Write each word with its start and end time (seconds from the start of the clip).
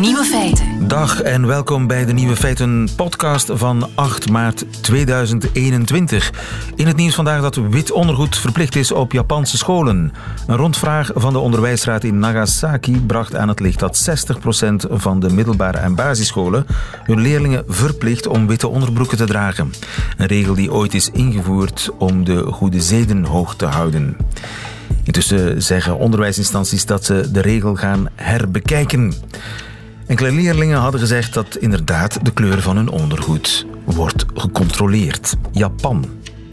Nieuwe 0.00 0.24
feiten. 0.24 0.88
Dag 0.88 1.22
en 1.22 1.46
welkom 1.46 1.86
bij 1.86 2.04
de 2.04 2.12
Nieuwe 2.12 2.36
Feiten 2.36 2.88
podcast 2.96 3.50
van 3.54 3.88
8 3.94 4.30
maart 4.30 4.64
2021. 4.82 6.32
In 6.74 6.86
het 6.86 6.96
nieuws 6.96 7.14
vandaag 7.14 7.40
dat 7.40 7.56
wit 7.56 7.92
ondergoed 7.92 8.36
verplicht 8.38 8.76
is 8.76 8.92
op 8.92 9.12
Japanse 9.12 9.56
scholen. 9.56 10.12
Een 10.46 10.56
rondvraag 10.56 11.10
van 11.14 11.32
de 11.32 11.38
onderwijsraad 11.38 12.04
in 12.04 12.18
Nagasaki 12.18 13.00
bracht 13.00 13.36
aan 13.36 13.48
het 13.48 13.60
licht 13.60 13.78
dat 13.78 14.08
60% 14.90 14.90
van 14.90 15.20
de 15.20 15.30
middelbare 15.30 15.78
en 15.78 15.94
basisscholen 15.94 16.66
hun 17.02 17.20
leerlingen 17.20 17.64
verplicht 17.68 18.26
om 18.26 18.46
witte 18.46 18.68
onderbroeken 18.68 19.16
te 19.16 19.26
dragen. 19.26 19.72
Een 20.16 20.26
regel 20.26 20.54
die 20.54 20.72
ooit 20.72 20.94
is 20.94 21.10
ingevoerd 21.10 21.90
om 21.98 22.24
de 22.24 22.42
goede 22.42 22.80
zeden 22.80 23.24
hoog 23.24 23.54
te 23.54 23.66
houden. 23.66 24.16
Intussen 25.02 25.62
zeggen 25.62 25.98
onderwijsinstanties 25.98 26.86
dat 26.86 27.04
ze 27.04 27.30
de 27.30 27.40
regel 27.40 27.74
gaan 27.74 28.08
herbekijken. 28.14 29.12
Enkele 30.06 30.32
leerlingen 30.32 30.78
hadden 30.78 31.00
gezegd 31.00 31.34
dat 31.34 31.56
inderdaad 31.56 32.24
de 32.24 32.30
kleur 32.30 32.62
van 32.62 32.76
hun 32.76 32.88
ondergoed 32.88 33.66
wordt 33.84 34.24
gecontroleerd. 34.34 35.36
Japan, 35.52 36.04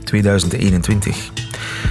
2021. 0.03 1.31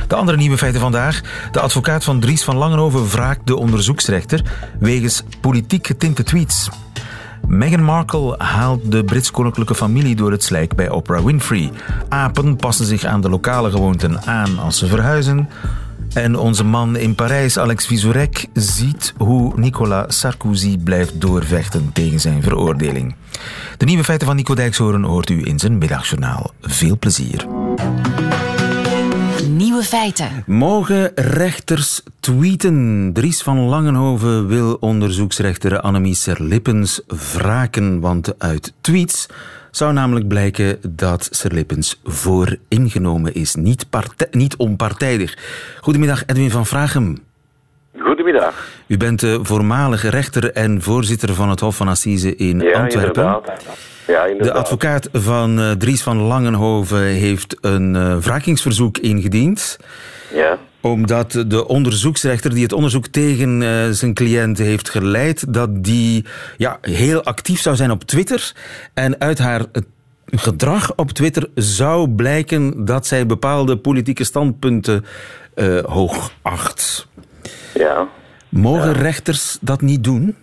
De 0.09 0.15
andere 0.15 0.37
nieuwe 0.37 0.59
feiten 0.59 0.81
vandaag. 0.81 1.21
De 1.53 1.61
advocaat 1.61 2.05
van 2.05 2.21
Dries 2.21 2.45
van 2.45 2.57
Langenhoven 2.57 3.09
wraakt 3.09 3.47
de 3.47 3.57
onderzoeksrechter 3.57 4.43
wegens 4.79 5.23
politiek 5.41 5.87
getinte 5.87 6.23
tweets. 6.23 6.69
Meghan 7.47 7.83
Markle 7.83 8.35
haalt 8.39 8.93
de 8.93 9.05
Brits-koninklijke 9.05 9.75
familie 9.75 10.17
door 10.17 10.31
het 10.31 10.43
slijk 10.43 10.75
bij 10.77 10.91
Oprah 10.91 11.25
Winfrey. 11.25 11.71
Apen 12.09 12.57
passen 12.57 12.87
zich 12.87 13.05
aan 13.05 13.21
de 13.21 13.29
lokale 13.29 13.71
gewoonten 13.71 14.23
aan 14.23 14.59
als 14.59 14.79
ze 14.79 14.87
verhuizen. 14.87 15.49
En 16.15 16.37
onze 16.37 16.65
man 16.65 16.97
in 16.97 17.15
Parijs, 17.15 17.59
Alex 17.59 17.87
Vizorek, 17.87 18.47
ziet 18.53 19.15
hoe 19.17 19.53
Nicolas 19.57 20.19
Sarkozy 20.19 20.79
blijft 20.79 21.21
doorvechten 21.21 21.91
tegen 21.93 22.21
zijn 22.21 22.43
veroordeling. 22.43 23.15
De 23.77 23.85
nieuwe 23.85 24.05
feiten 24.05 24.27
van 24.27 24.37
Nico 24.37 24.55
Dijkshoorn 24.55 25.03
hoort 25.03 25.31
u 25.31 25.41
in 25.45 25.59
zijn 25.59 25.79
middagjournaal. 25.79 26.51
Veel 26.61 26.99
plezier. 26.99 27.47
Nieuwe 29.49 29.83
feiten. 29.83 30.43
Mogen 30.47 31.11
rechters 31.15 32.03
tweeten? 32.21 33.11
Dries 33.13 33.43
van 33.43 33.59
Langenhoven 33.59 34.47
wil 34.47 34.77
onderzoeksrechter 34.81 35.81
Annemie 35.81 36.15
Serlippens 36.15 37.01
wraken, 37.07 38.01
want 38.01 38.39
uit 38.39 38.73
tweets 38.81 39.27
zou 39.77 39.93
namelijk 39.93 40.29
blijken 40.29 40.79
dat 40.89 41.29
Sir 41.31 41.53
Lippens 41.53 42.01
vooringenomen 42.05 43.35
is, 43.35 43.55
niet, 43.55 43.87
niet 44.31 44.57
onpartijdig. 44.57 45.39
Goedemiddag, 45.81 46.23
Edwin 46.27 46.51
van 46.51 46.67
Vragem. 46.67 47.19
Goedemiddag. 47.99 48.69
U 48.87 48.97
bent 48.97 49.21
de 49.21 49.39
voormalige 49.43 50.09
rechter 50.09 50.53
en 50.53 50.83
voorzitter 50.83 51.35
van 51.35 51.51
het 51.51 51.61
Hof 51.61 51.77
van 51.77 51.89
Assise 51.89 52.37
in 52.37 52.61
ja, 52.61 52.83
Antwerpen. 52.83 53.25
Inderdaad. 53.25 53.77
Ja, 54.07 54.25
inderdaad. 54.25 54.55
De 54.55 54.61
advocaat 54.61 55.09
van 55.13 55.59
uh, 55.59 55.71
Dries 55.71 56.03
van 56.03 56.17
Langenhoven 56.17 57.03
heeft 57.03 57.57
een 57.61 57.95
uh, 57.95 58.17
wrakingsverzoek 58.17 58.99
ingediend. 58.99 59.79
Ja 60.35 60.59
omdat 60.83 61.45
de 61.47 61.69
onderzoeksrechter 61.69 62.51
die 62.51 62.63
het 62.63 62.73
onderzoek 62.73 63.07
tegen 63.07 63.61
uh, 63.61 63.69
zijn 63.91 64.15
cliënt 64.15 64.59
heeft 64.59 64.91
geleid, 64.91 65.55
dat 65.55 65.85
die 65.85 66.27
ja, 66.57 66.79
heel 66.81 67.23
actief 67.23 67.61
zou 67.61 67.77
zijn 67.77 67.91
op 67.91 68.03
Twitter. 68.03 68.53
En 68.95 69.21
uit 69.21 69.39
haar 69.39 69.61
gedrag 70.27 70.93
op 70.97 71.11
Twitter 71.11 71.49
zou 71.55 72.09
blijken 72.09 72.85
dat 72.85 73.07
zij 73.07 73.27
bepaalde 73.27 73.77
politieke 73.77 74.25
standpunten 74.25 75.05
uh, 75.55 75.79
hoog 75.79 76.31
acht. 76.43 77.09
Ja. 77.75 78.09
Mogen 78.49 78.95
ja. 78.95 79.01
rechters 79.03 79.59
dat 79.61 79.81
niet 79.81 80.05
doen? 80.05 80.37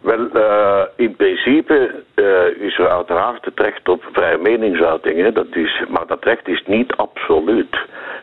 Wel, 0.00 0.28
uh, 0.34 0.82
in 0.96 1.16
principe 1.16 2.04
uh, 2.14 2.66
is 2.66 2.78
er 2.78 2.88
uiteraard 2.88 3.44
het 3.44 3.60
recht 3.60 3.88
op 3.88 4.02
vrije 4.12 4.38
meningsuiting. 4.38 5.20
Hè? 5.22 5.32
Dat 5.32 5.56
is, 5.56 5.84
maar 5.88 6.06
dat 6.06 6.24
recht 6.24 6.48
is 6.48 6.62
niet 6.66 6.92
absoluut. 6.92 7.76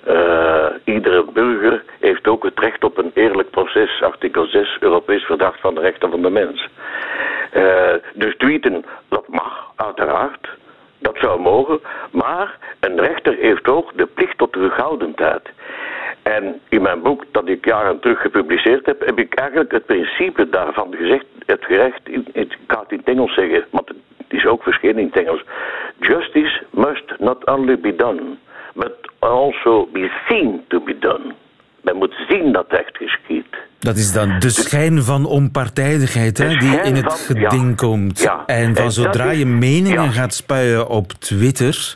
Uh, 0.07 0.64
iedere 0.95 1.25
burger 1.33 1.83
heeft 1.99 2.27
ook 2.27 2.43
het 2.43 2.59
recht 2.59 2.83
op 2.83 2.97
een 2.97 3.11
eerlijk 3.13 3.49
proces. 3.49 4.01
Artikel 4.01 4.45
6 4.45 4.77
Europees 4.79 5.23
Verdrag 5.23 5.59
van 5.59 5.75
de 5.75 5.81
Rechten 5.81 6.09
van 6.09 6.21
de 6.21 6.29
Mens. 6.29 6.67
dus 8.13 8.35
tweeten, 8.37 8.85
dat 9.09 9.27
mag, 9.27 9.71
uiteraard. 9.75 10.49
Dat 10.99 11.17
zou 11.17 11.41
mogen. 11.41 11.79
Maar 12.11 12.57
een 12.79 12.99
rechter 12.99 13.35
heeft 13.35 13.67
ook 13.67 13.97
de 13.97 14.05
plicht 14.05 14.37
tot 14.37 14.51
terughoudendheid. 14.51 15.49
En 16.23 16.61
in 16.69 16.81
mijn 16.81 17.01
boek, 17.01 17.23
dat 17.31 17.47
ik 17.47 17.65
jaren 17.65 17.99
terug 17.99 18.21
gepubliceerd 18.21 18.85
heb, 18.85 19.05
heb 19.05 19.19
ik 19.19 19.33
eigenlijk 19.33 19.71
het 19.71 19.85
principe 19.85 20.49
daarvan 20.49 20.95
gezegd. 20.97 21.25
Het 21.45 21.65
gerecht, 21.65 21.99
ik 22.31 22.57
ga 22.67 22.79
het 22.79 22.91
in 22.91 22.97
het 22.97 23.07
Engels 23.07 23.33
zeggen, 23.33 23.65
want 23.69 23.87
het 23.87 23.97
is 24.27 24.45
ook 24.45 24.63
verschenen 24.63 24.97
in 24.97 25.11
het 25.13 25.17
Engels. 25.17 25.43
Justice 25.99 26.63
must 26.69 27.19
not 27.19 27.45
only 27.45 27.79
be 27.79 27.95
done, 27.95 28.37
also 29.25 29.87
be 29.93 30.11
seen 30.27 30.63
to 30.67 30.79
be 30.79 30.97
done. 30.99 31.33
Men 31.81 31.95
moet 31.95 32.15
zien 32.27 32.51
dat 32.51 32.65
recht 32.69 32.97
geschiet. 32.97 33.45
Dat 33.79 33.95
is 33.95 34.11
dan 34.11 34.39
de 34.39 34.49
schijn 34.49 35.03
van 35.03 35.25
onpartijdigheid 35.25 36.37
hè, 36.37 36.47
die 36.55 36.81
in 36.81 36.95
het 36.95 37.05
van, 37.05 37.37
geding 37.37 37.69
ja, 37.69 37.75
komt. 37.75 38.19
Ja, 38.19 38.43
en 38.45 38.75
van 38.75 38.85
en 38.85 38.91
zodra 38.91 39.31
je 39.31 39.45
meningen 39.45 40.03
ja. 40.03 40.09
gaat 40.09 40.33
spuien 40.33 40.87
op 40.87 41.11
Twitter, 41.11 41.95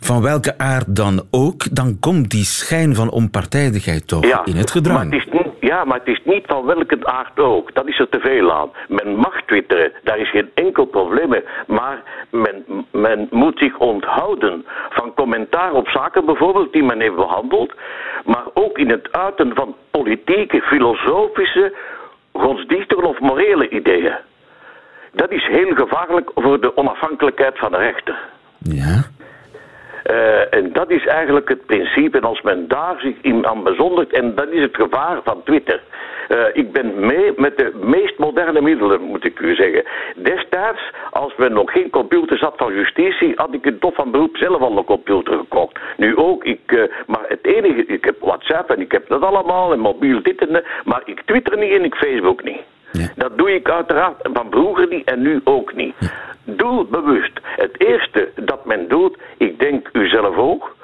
van 0.00 0.22
welke 0.22 0.58
aard 0.58 0.96
dan 0.96 1.26
ook, 1.30 1.76
dan 1.76 1.98
komt 1.98 2.30
die 2.30 2.44
schijn 2.44 2.94
van 2.94 3.10
onpartijdigheid 3.10 4.08
toch 4.08 4.24
in 4.44 4.56
het 4.56 4.70
gedrang. 4.70 5.10
Maar 5.10 5.20
het 5.20 5.26
is 5.26 5.32
niet, 5.32 5.49
ja, 5.60 5.84
maar 5.84 5.98
het 5.98 6.08
is 6.08 6.20
niet 6.24 6.44
van 6.46 6.64
welke 6.64 6.98
aard 7.06 7.38
ook. 7.38 7.74
Dat 7.74 7.88
is 7.88 7.98
er 7.98 8.08
te 8.08 8.20
veel 8.20 8.52
aan. 8.52 8.70
Men 8.88 9.16
mag 9.16 9.42
twitteren, 9.46 9.92
daar 10.02 10.18
is 10.18 10.30
geen 10.30 10.50
enkel 10.54 10.84
probleem 10.84 11.28
mee. 11.28 11.44
Maar 11.66 12.02
men, 12.30 12.64
men 12.90 13.26
moet 13.30 13.58
zich 13.58 13.78
onthouden 13.78 14.66
van 14.90 15.14
commentaar 15.14 15.72
op 15.72 15.88
zaken 15.88 16.24
bijvoorbeeld 16.24 16.72
die 16.72 16.82
men 16.82 17.00
heeft 17.00 17.14
behandeld. 17.14 17.72
Maar 18.24 18.44
ook 18.54 18.78
in 18.78 18.90
het 18.90 19.12
uiten 19.12 19.54
van 19.54 19.74
politieke, 19.90 20.60
filosofische, 20.60 21.76
godsdienstige 22.32 23.06
of 23.06 23.20
morele 23.20 23.68
ideeën. 23.68 24.16
Dat 25.12 25.30
is 25.30 25.46
heel 25.46 25.74
gevaarlijk 25.74 26.30
voor 26.34 26.60
de 26.60 26.76
onafhankelijkheid 26.76 27.58
van 27.58 27.70
de 27.70 27.76
rechter. 27.76 28.18
Ja. 28.58 29.09
Uh, 30.10 30.54
en 30.54 30.72
dat 30.72 30.90
is 30.90 31.06
eigenlijk 31.06 31.48
het 31.48 31.66
principe. 31.66 32.18
En 32.18 32.24
als 32.24 32.40
men 32.42 32.68
daar 32.68 33.00
zich 33.00 33.44
aan 33.44 33.62
bezondert, 33.62 34.12
en 34.12 34.34
dat 34.34 34.48
is 34.48 34.62
het 34.62 34.76
gevaar 34.76 35.20
van 35.24 35.42
Twitter. 35.44 35.80
Uh, 36.28 36.44
ik 36.52 36.72
ben 36.72 37.06
mee 37.06 37.32
met 37.36 37.58
de 37.58 37.72
meest 37.82 38.18
moderne 38.18 38.60
middelen, 38.60 39.00
moet 39.00 39.24
ik 39.24 39.40
u 39.40 39.54
zeggen. 39.54 39.84
Destijds, 40.16 40.80
als 41.10 41.36
men 41.36 41.52
nog 41.52 41.72
geen 41.72 41.90
computers 41.90 42.40
had 42.40 42.54
van 42.56 42.74
justitie, 42.74 43.32
had 43.34 43.54
ik 43.54 43.66
een 43.66 43.78
tof 43.78 43.94
van 43.94 44.10
beroep 44.10 44.36
zelf 44.36 44.60
al 44.60 44.78
een 44.78 44.84
computer 44.84 45.38
gekocht. 45.38 45.78
Nu 45.96 46.16
ook, 46.16 46.44
ik, 46.44 46.72
uh, 46.72 46.82
maar 47.06 47.24
het 47.28 47.46
enige, 47.46 47.86
ik 47.86 48.04
heb 48.04 48.16
WhatsApp 48.20 48.70
en 48.70 48.80
ik 48.80 48.92
heb 48.92 49.08
dat 49.08 49.22
allemaal, 49.22 49.72
en 49.72 49.78
mobiel 49.78 50.22
dit 50.22 50.46
en 50.46 50.52
dat, 50.52 50.64
maar 50.84 51.02
ik 51.04 51.20
Twitter 51.20 51.58
niet 51.58 51.72
en 51.72 51.84
ik 51.84 51.94
Facebook 51.94 52.42
niet. 52.42 52.60
Ja. 52.92 53.08
Dat 53.16 53.38
doe 53.38 53.54
ik 53.54 53.70
uiteraard 53.70 54.28
van 54.32 54.46
vroeger 54.50 54.88
niet 54.88 55.04
en 55.04 55.22
nu 55.22 55.40
ook 55.44 55.74
niet. 55.74 55.94
Ja. 55.98 56.08
Doe 56.44 56.84
bewust. 56.84 57.40
Het 57.42 57.80
eerste 57.80 58.28
dat 58.34 58.64
men 58.64 58.88
doet, 58.88 59.18
ik 59.36 59.58
denk 59.58 59.88
u 59.92 60.08
zelf 60.08 60.36
ook, 60.36 60.76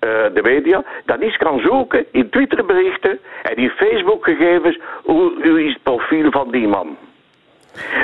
uh, 0.00 0.10
de 0.34 0.42
media, 0.42 0.84
dat 1.04 1.20
is 1.20 1.36
kan 1.36 1.60
zoeken 1.60 2.04
in 2.10 2.30
Twitterberichten 2.30 3.18
en 3.42 3.56
in 3.56 3.70
Facebook-gegevens, 3.70 4.78
hoe, 5.02 5.32
hoe 5.42 5.64
is 5.64 5.72
het 5.72 5.82
profiel 5.82 6.30
van 6.30 6.50
die 6.50 6.68
man? 6.68 6.96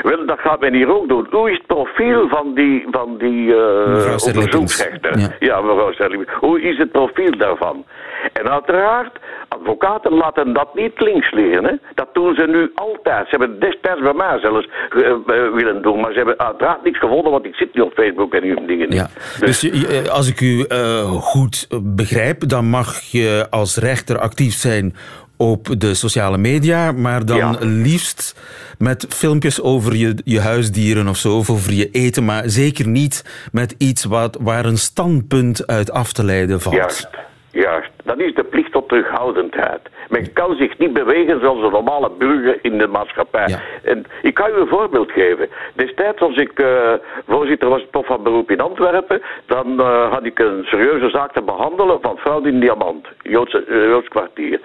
Wel, 0.03 0.27
dat 0.27 0.39
gaat 0.39 0.61
men 0.61 0.75
hier 0.75 0.95
ook 0.95 1.09
doen. 1.09 1.27
Hoe 1.31 1.51
is 1.51 1.57
het 1.57 1.67
profiel 1.67 2.29
van 2.29 2.55
die, 2.55 2.87
van 2.91 3.19
die 3.19 3.47
uh, 3.47 4.17
onderzoeksrechter? 4.27 5.19
Ja, 5.19 5.29
ja 5.39 5.61
mevrouw 5.61 5.93
Sterling. 5.93 6.31
Hoe 6.41 6.61
is 6.61 6.79
het 6.79 6.93
profiel 6.93 7.37
daarvan? 7.39 7.85
En 8.33 8.51
uiteraard, 8.51 9.19
advocaten 9.49 10.13
laten 10.13 10.53
dat 10.53 10.75
niet 10.75 11.01
links 11.01 11.31
liggen. 11.31 11.65
Hè? 11.65 11.73
Dat 11.95 12.09
doen 12.13 12.35
ze 12.35 12.47
nu 12.47 12.71
altijd. 12.75 13.29
Ze 13.29 13.31
hebben 13.31 13.51
het 13.51 13.61
destijds 13.61 14.01
bij 14.01 14.13
mij 14.13 14.39
zelfs 14.39 14.69
uh, 14.97 15.13
willen 15.55 15.83
doen. 15.83 16.01
Maar 16.01 16.11
ze 16.11 16.17
hebben 16.17 16.39
uiteraard 16.39 16.85
niks 16.85 16.99
gevonden, 16.99 17.33
want 17.33 17.45
ik 17.45 17.55
zit 17.55 17.75
nu 17.75 17.83
op 17.83 17.93
Facebook 17.93 18.35
en 18.35 18.41
die 18.41 18.67
dingen 18.67 18.89
niet. 18.89 18.99
Ja. 18.99 19.09
Dus, 19.41 19.61
dus 19.61 20.11
als 20.11 20.29
ik 20.29 20.41
u 20.41 20.65
uh, 20.69 21.11
goed 21.11 21.69
begrijp, 21.83 22.49
dan 22.49 22.65
mag 22.65 23.01
je 23.01 23.47
als 23.51 23.77
rechter 23.77 24.19
actief 24.19 24.53
zijn 24.53 24.95
op 25.37 25.81
de 25.81 25.95
sociale 25.95 26.39
media, 26.39 26.93
maar 26.93 27.25
dan 27.27 27.37
Ja. 27.37 27.57
liefst 27.61 28.35
met 28.79 29.07
filmpjes 29.09 29.63
over 29.63 29.95
je, 29.95 30.15
je 30.25 30.41
huisdieren 30.41 31.09
of 31.09 31.17
zo, 31.17 31.37
of 31.37 31.51
over 31.51 31.73
je 31.73 31.89
eten, 31.91 32.25
maar 32.25 32.43
zeker 32.49 32.89
niet 32.89 33.49
met 33.53 33.75
iets 33.79 34.05
wat, 34.05 34.39
waar 34.41 34.65
een 34.65 34.79
standpunt 34.79 35.67
uit 35.67 35.91
af 35.91 36.13
te 36.13 36.25
leiden 36.25 36.61
valt. 36.61 36.75
Juist, 36.77 37.09
juist. 37.51 37.91
Dat 38.05 38.19
is 38.21 38.35
de 38.35 38.45
plicht 38.45 38.73
tot 38.73 38.89
terughoudendheid. 38.89 39.81
Men 40.09 40.33
kan 40.33 40.57
zich 40.57 40.79
niet 40.79 40.93
bewegen 40.93 41.41
zoals 41.41 41.63
een 41.65 41.71
normale 41.71 42.11
burger 42.19 42.59
in 42.63 42.79
de 42.79 42.87
maatschappij. 42.87 43.49
Ja. 43.49 43.61
En 43.83 44.05
ik 44.23 44.35
kan 44.35 44.51
u 44.51 44.61
een 44.61 44.67
voorbeeld 44.67 45.11
geven. 45.11 45.49
Destijds 45.75 46.21
als 46.21 46.37
ik 46.37 46.59
eh, 46.59 46.93
voorzitter 47.29 47.69
was 47.69 47.83
toch 47.91 48.07
van 48.07 48.23
beroep 48.23 48.51
in 48.51 48.61
Antwerpen, 48.61 49.23
dan 49.47 49.81
eh, 49.81 50.13
had 50.13 50.25
ik 50.25 50.39
een 50.39 50.65
serieuze 50.65 51.11
zaak 51.11 51.33
te 51.33 51.43
behandelen 51.43 51.99
van 52.01 52.17
fraude 52.19 52.49
in 52.49 52.61
Diamant, 52.61 53.07
Joodse, 53.23 53.65
eh, 53.65 53.89
Joods 53.89 54.09
kwartier. 54.09 54.61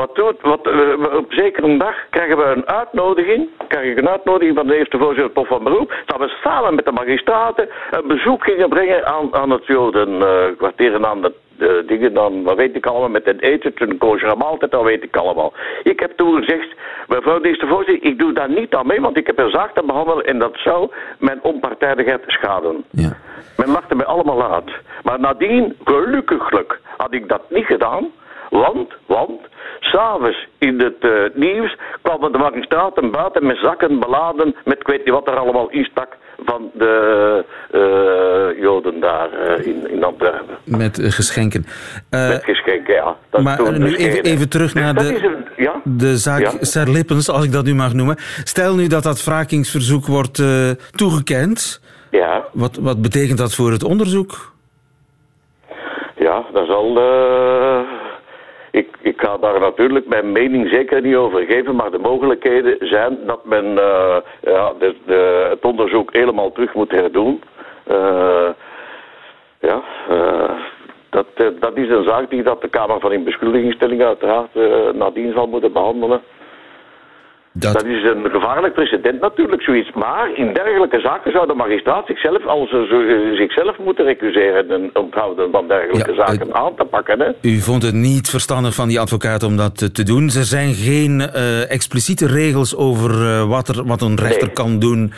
Wat 0.00 0.14
doet, 0.14 0.40
wat, 0.40 0.66
uh, 0.66 1.16
op 1.16 1.32
zekere 1.32 1.76
dag 1.76 1.94
krijgen 2.10 2.36
we 2.36 2.44
een 2.44 2.68
uitnodiging, 2.68 3.48
krijg 3.68 3.90
ik 3.90 3.98
een 3.98 4.08
uitnodiging 4.08 4.56
van 4.56 4.66
de 4.66 4.76
eerste 4.76 4.98
voorzitter 4.98 5.32
Tof 5.32 5.46
van 5.48 5.64
Beroep, 5.64 5.94
dat 6.06 6.18
we 6.18 6.28
samen 6.42 6.74
met 6.74 6.84
de 6.84 6.92
magistraten 6.92 7.68
een 7.90 8.06
bezoek 8.06 8.44
gingen 8.44 8.68
brengen 8.68 9.06
aan, 9.06 9.34
aan 9.34 9.50
het 9.50 9.66
Jodenkwartier 9.66 10.94
en 10.94 11.06
aan 11.06 11.22
de 11.22 11.32
de 11.58 11.84
dingen 11.86 12.14
dan, 12.14 12.42
wat 12.42 12.56
weet 12.56 12.76
ik 12.76 12.86
allemaal, 12.86 13.08
met 13.08 13.24
het 13.24 13.42
eten, 13.42 13.72
een 13.74 13.98
kosher 13.98 14.36
maaltijd, 14.36 14.70
dat 14.70 14.82
weet 14.82 15.02
ik 15.02 15.16
allemaal. 15.16 15.52
Ik 15.82 16.00
heb 16.00 16.16
toen 16.16 16.36
gezegd, 16.36 16.74
mevrouw 17.08 17.40
de 17.40 17.48
eerste 17.48 17.66
voorzitter, 17.66 18.10
ik 18.10 18.18
doe 18.18 18.32
daar 18.32 18.50
niet 18.50 18.74
aan 18.74 18.86
mee, 18.86 19.00
want 19.00 19.16
ik 19.16 19.26
heb 19.26 19.38
een 19.38 19.50
zaak 19.50 19.74
te 19.74 19.82
behandelen 19.86 20.26
en 20.26 20.38
dat 20.38 20.56
zou 20.56 20.90
mijn 21.18 21.42
onpartijdigheid 21.42 22.22
schaden. 22.26 22.84
Ja. 22.90 23.16
Men 23.56 23.70
lachte 23.70 23.94
mij 23.94 24.06
allemaal 24.06 24.52
uit. 24.52 24.70
Maar 25.02 25.20
nadien, 25.20 25.76
gelukkiglijk, 25.84 26.80
had 26.96 27.14
ik 27.14 27.28
dat 27.28 27.42
niet 27.50 27.66
gedaan, 27.66 28.10
want, 28.50 28.92
want, 29.06 29.40
s'avonds 29.80 30.48
in 30.58 30.80
het 30.80 30.96
uh, 31.00 31.12
nieuws 31.34 31.76
kwamen 32.02 32.32
de 32.32 32.38
magistraten 32.38 33.10
buiten 33.10 33.46
met 33.46 33.56
zakken 33.56 33.98
beladen 33.98 34.54
met 34.64 34.80
ik 34.80 34.86
weet 34.86 35.04
niet 35.04 35.14
wat 35.14 35.28
er 35.28 35.36
allemaal 35.36 35.70
in 35.70 35.84
stak 35.84 36.16
van 36.44 36.70
de 36.74 37.44
uh, 37.72 38.62
Joden 38.62 39.00
daar 39.00 39.28
uh, 39.32 39.66
in, 39.66 39.90
in 39.90 40.04
Antwerpen. 40.04 40.56
Met 40.64 40.98
geschenken. 41.02 41.66
met 42.10 42.44
geschenken, 42.44 42.94
ja. 42.94 43.16
Dat 43.30 43.42
maar 43.42 43.78
nu 43.78 43.94
even, 43.94 44.22
even, 44.22 44.48
terug 44.48 44.74
naar 44.74 44.94
de, 44.94 45.24
een, 45.24 45.46
ja? 45.56 45.80
de 45.84 46.16
zaak 46.16 46.40
ja? 46.40 46.52
Serlippens, 46.60 47.30
als 47.30 47.44
ik 47.44 47.52
dat 47.52 47.64
nu 47.64 47.74
mag 47.74 47.92
noemen. 47.92 48.16
Stel 48.44 48.74
nu 48.74 48.86
dat 48.86 49.02
dat 49.02 49.24
wrakingsverzoek 49.24 50.06
wordt 50.06 50.42
toegekend. 50.90 51.80
Ja. 52.10 52.44
Wat, 52.52 52.76
wat 52.76 53.02
betekent 53.02 53.38
dat 53.38 53.54
voor 53.54 53.70
het 53.70 53.84
onderzoek? 53.84 54.52
Ja, 56.16 56.44
dat 56.52 56.66
zal 56.66 56.94
ik, 58.70 58.88
ik 59.00 59.20
ga 59.20 59.36
daar 59.36 59.60
natuurlijk 59.60 60.06
mijn 60.06 60.32
mening 60.32 60.68
zeker 60.68 61.00
niet 61.02 61.16
over 61.16 61.44
geven, 61.44 61.76
maar 61.76 61.90
de 61.90 61.98
mogelijkheden 61.98 62.76
zijn 62.80 63.18
dat 63.26 63.44
men 63.44 63.64
uh, 63.64 64.16
ja, 64.40 64.72
de, 64.78 64.94
het 65.50 65.64
onderzoek 65.64 66.12
helemaal 66.12 66.52
terug 66.52 66.74
moet 66.74 66.90
herdoen. 66.90 67.42
Uh, 67.90 68.48
ja, 69.60 69.82
uh, 70.10 70.50
dat, 71.10 71.26
dat 71.60 71.76
is 71.76 71.88
een 71.88 72.04
zaak 72.04 72.30
die 72.30 72.42
dat 72.42 72.60
de 72.60 72.68
Kamer 72.68 73.00
van 73.00 73.12
Inbeschuldigingsstelling 73.12 74.02
uiteraard 74.02 74.54
nadien 74.94 75.32
zal 75.32 75.46
moeten 75.46 75.72
behandelen. 75.72 76.20
Dat... 77.52 77.72
dat... 77.72 77.84
is 77.84 78.02
een 78.02 78.30
gevaarlijk 78.30 78.74
precedent 78.74 79.20
natuurlijk, 79.20 79.62
zoiets. 79.62 79.92
Maar 79.92 80.30
in 80.34 80.52
dergelijke 80.52 81.00
zaken 81.00 81.32
zou 81.32 81.46
de 81.46 81.54
magistraat 81.54 82.06
zichzelf, 82.06 82.46
als 82.46 82.70
ze 82.70 83.32
zichzelf 83.36 83.78
moeten 83.78 84.04
recuseren 84.04 84.70
en 84.70 84.90
onthouden 84.92 85.50
van 85.50 85.68
dergelijke 85.68 86.14
zaken 86.14 86.54
aan 86.54 86.74
te 86.76 86.84
pakken. 86.84 87.20
Hè? 87.20 87.30
U 87.42 87.58
vond 87.58 87.82
het 87.82 87.94
niet 87.94 88.28
verstandig 88.28 88.74
van 88.74 88.88
die 88.88 89.00
advocaat 89.00 89.42
om 89.42 89.56
dat 89.56 89.94
te 89.94 90.02
doen. 90.02 90.22
Er 90.22 90.44
zijn 90.44 90.74
geen 90.74 91.20
uh, 91.20 91.70
expliciete 91.70 92.26
regels 92.26 92.76
over 92.76 93.10
uh, 93.10 93.48
wat, 93.48 93.68
er, 93.68 93.86
wat 93.86 94.02
een 94.02 94.16
rechter 94.16 94.46
nee. 94.46 94.54
kan 94.54 94.78
doen 94.78 95.12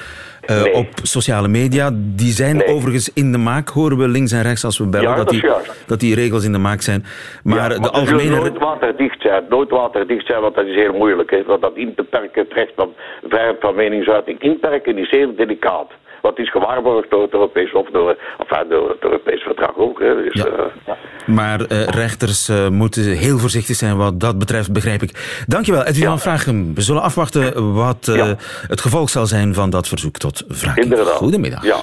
uh, 0.51 0.63
nee. 0.63 0.73
op 0.73 0.89
sociale 1.03 1.49
media. 1.49 1.91
Die 1.95 2.33
zijn 2.33 2.57
nee. 2.57 2.67
overigens 2.67 3.13
in 3.13 3.33
de 3.33 3.39
maak, 3.39 3.69
horen 3.69 3.99
we 3.99 4.09
links 4.09 4.33
en 4.33 4.43
rechts 4.43 4.65
als 4.65 4.79
we 4.79 4.87
bellen, 4.87 5.09
ja, 5.09 5.17
dat, 5.17 5.29
dat, 5.29 5.41
die, 5.41 5.51
dat 5.87 6.01
die 6.01 6.15
regels 6.15 6.45
in 6.45 6.53
de 6.53 6.59
maak 6.59 6.81
zijn. 6.81 7.05
Maar, 7.45 7.73
ja, 7.73 7.79
de 7.79 7.91
algemene... 7.91 8.37
nooit 8.37 8.59
waterdicht 8.59 9.21
zijn, 9.21 9.45
nooit 9.49 9.71
waterdicht 9.71 10.27
zijn, 10.27 10.41
want 10.41 10.55
dat 10.55 10.67
is 10.67 10.75
heel 10.75 10.93
moeilijk. 10.93 11.31
Hè. 11.31 11.43
Want 11.43 11.63
dat 11.63 11.77
in 11.77 11.95
te 11.95 12.03
perken, 12.03 12.43
het 12.43 12.53
recht 12.53 12.73
van 12.77 12.93
vrijheid 13.29 13.57
van 13.61 13.75
meningsuiting 13.75 14.41
inperken 14.41 14.99
is 14.99 15.11
heel 15.11 15.35
delicaat. 15.37 15.91
Wat 16.23 16.39
is 16.39 16.51
gewaarborgd 16.51 17.11
door 17.11 17.23
het 17.23 17.33
Europees 17.33 17.73
of 17.73 17.91
door, 17.91 18.17
enfin, 18.39 18.69
door 18.69 18.89
het 18.89 19.03
Europees 19.03 19.43
verdrag 19.43 19.77
ook. 19.77 19.99
Hè. 20.01 20.15
Dus, 20.15 20.43
ja. 20.43 20.47
uh, 20.47 20.95
maar 21.27 21.61
uh, 21.61 21.85
rechters 21.85 22.49
uh, 22.49 22.69
moeten 22.69 23.03
heel 23.03 23.39
voorzichtig 23.39 23.77
zijn 23.77 23.97
wat 23.97 24.21
dat 24.21 24.39
betreft, 24.39 24.73
begrijp 24.73 25.03
ik. 25.03 25.43
Dankjewel, 25.47 25.83
Edwin 25.83 26.05
van 26.05 26.13
ja. 26.13 26.19
Vragen. 26.19 26.75
We 26.75 26.81
zullen 26.81 27.03
afwachten 27.03 27.75
wat 27.75 28.11
ja. 28.15 28.37
het 28.69 28.81
gevolg 28.81 29.09
zal 29.09 29.27
zijn 29.27 29.55
van 29.55 29.71
dat 29.71 29.89
verzoek 29.89 30.17
tot 30.17 30.45
wraking. 30.49 30.85
Inderdaad. 30.85 31.15
Goedemiddag. 31.15 31.65
Ja. 31.65 31.77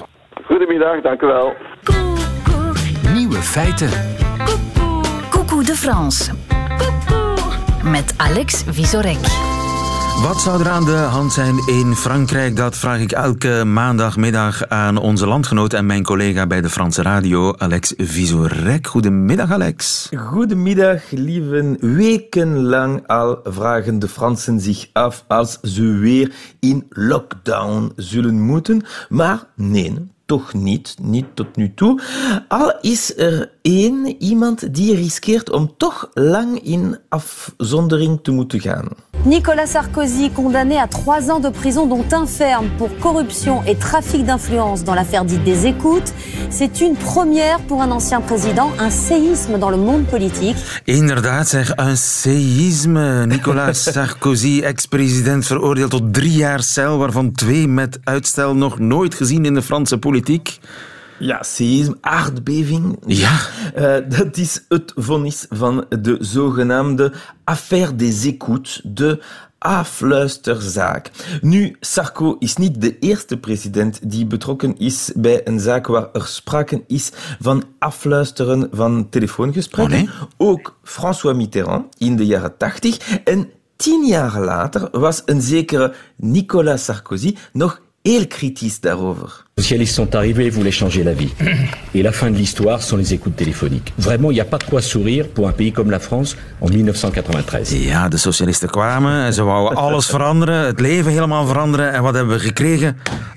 Goedemiddag, 0.44 1.00
dank 1.00 1.22
u 1.22 1.26
wel. 1.26 1.54
Nieuwe 3.14 3.36
feiten. 3.36 3.90
Coucou 5.30 5.64
de 5.64 5.74
France. 5.74 6.32
Met 7.84 8.14
Alex 8.16 8.64
Visorek. 8.68 9.49
Wat 10.22 10.40
zou 10.40 10.60
er 10.60 10.68
aan 10.68 10.84
de 10.84 10.96
hand 10.96 11.32
zijn 11.32 11.58
in 11.66 11.94
Frankrijk? 11.94 12.56
Dat 12.56 12.76
vraag 12.76 13.00
ik 13.00 13.12
elke 13.12 13.64
maandagmiddag 13.64 14.68
aan 14.68 14.96
onze 14.96 15.26
landgenoot 15.26 15.72
en 15.72 15.86
mijn 15.86 16.02
collega 16.02 16.46
bij 16.46 16.60
de 16.60 16.68
Franse 16.68 17.02
radio, 17.02 17.54
Alex 17.56 17.94
Visorek. 17.96 18.86
Goedemiddag, 18.86 19.50
Alex. 19.52 20.08
Goedemiddag, 20.16 21.02
lieve. 21.10 21.76
Wekenlang 21.80 23.06
al 23.06 23.40
vragen 23.44 23.98
de 23.98 24.08
Fransen 24.08 24.60
zich 24.60 24.88
af 24.92 25.24
als 25.28 25.58
ze 25.62 25.82
weer 25.82 26.32
in 26.58 26.86
lockdown 26.88 27.92
zullen 27.96 28.40
moeten. 28.40 28.82
Maar 29.08 29.44
nee, 29.54 30.10
toch 30.30 30.54
niet, 30.54 30.96
niet 31.02 31.24
tot 31.34 31.56
nu 31.56 31.72
toe. 31.74 32.00
Al 32.48 32.78
is 32.80 33.16
er 33.16 33.50
één 33.62 34.22
iemand 34.22 34.74
die 34.74 34.94
riskeert 34.94 35.50
om 35.50 35.74
toch 35.76 36.10
lang 36.14 36.60
in 36.62 36.98
afzondering 37.08 38.18
te 38.22 38.30
moeten 38.30 38.60
gaan. 38.60 38.88
Nicolas 39.24 39.70
Sarkozy, 39.70 40.30
condamné 40.32 40.78
à 40.78 40.86
trois 40.86 41.28
ans 41.28 41.42
de 41.42 41.50
prison, 41.50 41.86
dont 41.86 42.12
un 42.12 42.26
ferme 42.26 42.68
pour 42.78 42.88
corruption 42.98 43.62
et 43.66 43.78
trafic 43.78 44.24
d'influence 44.24 44.82
dans 44.82 44.94
l'affaire 44.94 45.24
dite 45.24 45.44
des 45.44 45.66
écoutes. 45.66 46.14
C'est 46.48 46.80
une 46.80 46.96
première 46.96 47.58
pour 47.66 47.82
un 47.82 47.90
ancien 47.90 48.22
président, 48.22 48.70
un 48.78 48.90
séisme 48.90 49.58
dans 49.58 49.70
le 49.70 49.76
monde 49.76 50.06
politique. 50.06 50.56
Inderdaad, 50.86 51.48
zeg, 51.48 51.72
een 51.76 51.96
séisme. 51.96 53.26
Nicolas 53.26 53.82
Sarkozy, 53.92 54.62
ex-president, 54.64 55.46
veroordeeld 55.46 55.90
tot 55.90 56.14
drie 56.14 56.36
jaar 56.36 56.62
cel, 56.62 56.98
waarvan 56.98 57.32
twee 57.32 57.68
met 57.68 57.98
uitstel 58.04 58.54
nog 58.54 58.78
nooit 58.78 59.14
gezien 59.14 59.44
in 59.44 59.54
de 59.54 59.62
Franse 59.62 59.98
politiek. 59.98 60.19
Ja, 61.18 61.42
seisme, 61.42 61.96
aardbeving. 62.00 62.98
Ja. 63.06 63.38
Uh, 63.76 63.96
dat 64.18 64.36
is 64.36 64.64
het 64.68 64.92
vonnis 64.96 65.46
van 65.48 65.84
de 66.00 66.16
zogenaamde 66.20 67.12
affaire 67.44 67.96
des 67.96 68.24
écoutes, 68.24 68.80
de 68.84 69.22
afluisterzaak. 69.58 71.10
Nu, 71.40 71.76
Sarko 71.80 72.36
is 72.38 72.56
niet 72.56 72.80
de 72.80 72.98
eerste 72.98 73.36
president 73.36 74.10
die 74.10 74.26
betrokken 74.26 74.78
is 74.78 75.12
bij 75.14 75.46
een 75.46 75.60
zaak 75.60 75.86
waar 75.86 76.08
er 76.12 76.26
sprake 76.26 76.84
is 76.86 77.10
van 77.40 77.64
afluisteren 77.78 78.68
van 78.72 79.08
telefoongesprekken. 79.08 79.98
Oh 79.98 80.04
nee? 80.04 80.28
Ook 80.36 80.78
François 80.82 81.36
Mitterrand 81.36 81.94
in 81.98 82.16
de 82.16 82.26
jaren 82.26 82.56
tachtig. 82.56 83.20
En 83.24 83.50
tien 83.76 84.06
jaar 84.06 84.40
later 84.40 84.88
was 85.00 85.22
een 85.24 85.42
zekere 85.42 85.94
Nicolas 86.16 86.84
Sarkozy 86.84 87.36
nog 87.52 87.80
heel 88.02 88.26
kritisch 88.26 88.80
daarover. 88.80 89.44
Les 89.56 89.62
socialistes 89.62 89.94
sont 89.94 90.14
arrivés 90.14 90.50
voulaient 90.50 90.76
changer 90.76 91.04
la 91.04 91.12
vie. 91.12 91.32
Et 91.94 92.02
la 92.02 92.12
fin 92.12 92.30
de 92.30 92.36
l'histoire 92.36 92.80
sont 92.82 92.96
les 92.96 93.12
écoutes 93.12 93.36
téléphoniques. 93.36 93.92
Vraiment, 93.96 94.30
il 94.30 94.34
n'y 94.34 94.40
a 94.40 94.44
pas 94.44 94.58
de 94.58 94.64
quoi 94.64 94.80
sourire 94.80 95.28
pour 95.28 95.48
un 95.48 95.52
pays 95.52 95.72
comme 95.72 95.90
la 95.90 95.98
France 95.98 96.36
en 96.60 96.68
1993. 96.68 97.84
Ja, 97.84 98.08
de 98.08 98.16
socialisten 98.16 98.70
kwamen 98.70 99.24
en 99.24 99.32
ze 99.32 99.42
wouden 99.42 99.78
alles 99.86 100.06
veranderen, 100.06 100.66
het 100.66 100.80
leven 100.80 101.12
helemaal 101.12 101.46
veranderen. 101.46 101.92
En 101.92 102.02
wat 102.02 102.14
hebben 102.14 102.34
we 102.34 102.40
gekregen? 102.40 102.96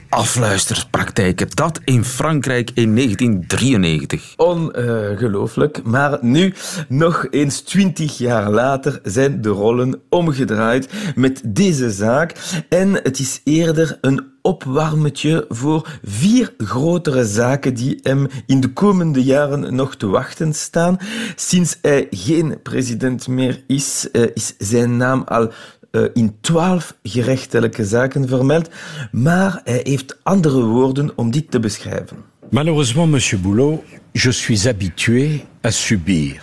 Afluisterpraktijken. 0.10 1.48
Dat 1.54 1.80
in 1.84 2.04
Frankrijk 2.04 2.72
in 2.74 2.96
1993. 2.96 4.34
Ongelooflijk. 4.38 5.84
Maar 5.84 6.18
nu, 6.22 6.54
nog 6.88 7.28
eens 7.30 7.62
twintig 7.62 8.18
jaar 8.18 8.50
later, 8.50 9.00
zijn 9.04 9.42
de 9.42 9.50
rollen 9.50 10.02
omgedraaid 10.10 10.90
met 11.16 11.42
deze 11.46 11.92
zaak. 11.92 12.34
En 12.70 12.94
het 12.94 13.20
is 13.20 13.42
eerder 13.44 13.98
een 14.02 14.33
opwarmetje 14.44 15.46
voor 15.50 16.00
vier 16.04 16.54
grotere 16.58 17.26
zaken 17.26 17.74
die 17.74 18.00
hem 18.04 18.28
in 18.46 18.60
de 18.60 18.74
komende 18.74 19.24
jaren 19.24 19.76
nog 19.76 19.96
te 19.96 20.08
wachten 20.08 20.54
staan. 20.54 20.98
Sinds 21.36 21.78
hij 21.82 22.08
geen 22.10 22.62
president 22.64 23.28
meer 23.28 23.64
is, 23.68 24.08
is 24.34 24.54
zijn 24.58 24.98
naam 24.98 25.22
al 25.26 25.52
uh, 25.92 26.04
in 26.14 26.36
twaalf 26.42 26.96
gerechtelijke 27.04 27.86
zaken 27.86 28.28
vermeld, 28.28 28.70
maar 29.12 29.62
hij 29.64 29.80
heeft 29.84 30.18
andere 30.24 30.62
woorden 30.62 31.12
om 31.16 31.32
dit 31.32 31.52
te 31.52 31.60
beschrijven. 31.60 32.18
Malheureusement, 32.50 33.12
monsieur 33.12 33.42
Boulot, 33.42 33.84
je 34.12 34.32
suis 34.32 34.66
habitué 34.66 35.46
à 35.66 35.72
subir 35.72 36.42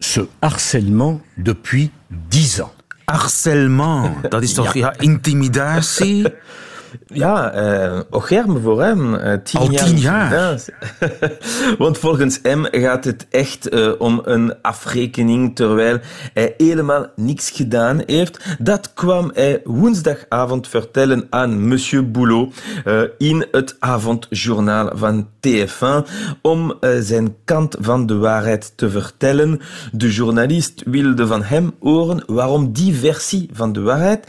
ce 0.00 0.20
harcèlement 0.40 1.20
depuis 1.36 1.90
dix 2.10 2.60
ans. 2.60 2.72
Harcèlement, 3.06 4.14
dat 4.30 4.42
is 4.42 4.54
toch 4.54 4.74
ja. 4.74 4.80
ja 4.80 4.98
intimidatie? 4.98 6.26
Ja, 7.06 7.54
uh, 7.54 8.00
ook 8.10 8.26
germ 8.26 8.60
voor 8.60 8.82
hem. 8.82 9.14
Uh, 9.14 9.32
tien 9.44 9.60
Al 9.60 9.66
tien 9.68 9.98
jaar? 9.98 10.32
jaar. 10.32 10.64
Want 11.78 11.98
volgens 11.98 12.38
hem 12.42 12.66
gaat 12.70 13.04
het 13.04 13.26
echt 13.30 13.74
uh, 13.74 13.92
om 13.98 14.20
een 14.24 14.54
afrekening, 14.62 15.56
terwijl 15.56 15.98
hij 16.34 16.54
helemaal 16.56 17.06
niks 17.16 17.50
gedaan 17.50 18.02
heeft. 18.06 18.56
Dat 18.58 18.94
kwam 18.94 19.30
hij 19.34 19.60
woensdagavond 19.64 20.68
vertellen 20.68 21.26
aan 21.30 21.68
monsieur 21.68 22.10
Boulot 22.10 22.54
in 23.18 23.46
het 23.50 23.76
avondjournaal 23.78 24.90
van 24.94 25.28
TF1 25.46 26.10
om 26.42 26.74
zijn 27.00 27.34
kant 27.44 27.76
van 27.80 28.06
de 28.06 28.16
waarheid 28.16 28.72
te 28.76 28.90
vertellen. 28.90 29.60
De 29.92 30.12
journalist 30.12 30.82
wilde 30.86 31.26
van 31.26 31.42
hem 31.42 31.72
horen 31.80 32.22
waarom 32.26 32.72
die 32.72 32.94
versie 32.94 33.48
van 33.52 33.72
de 33.72 33.80
waarheid 33.80 34.26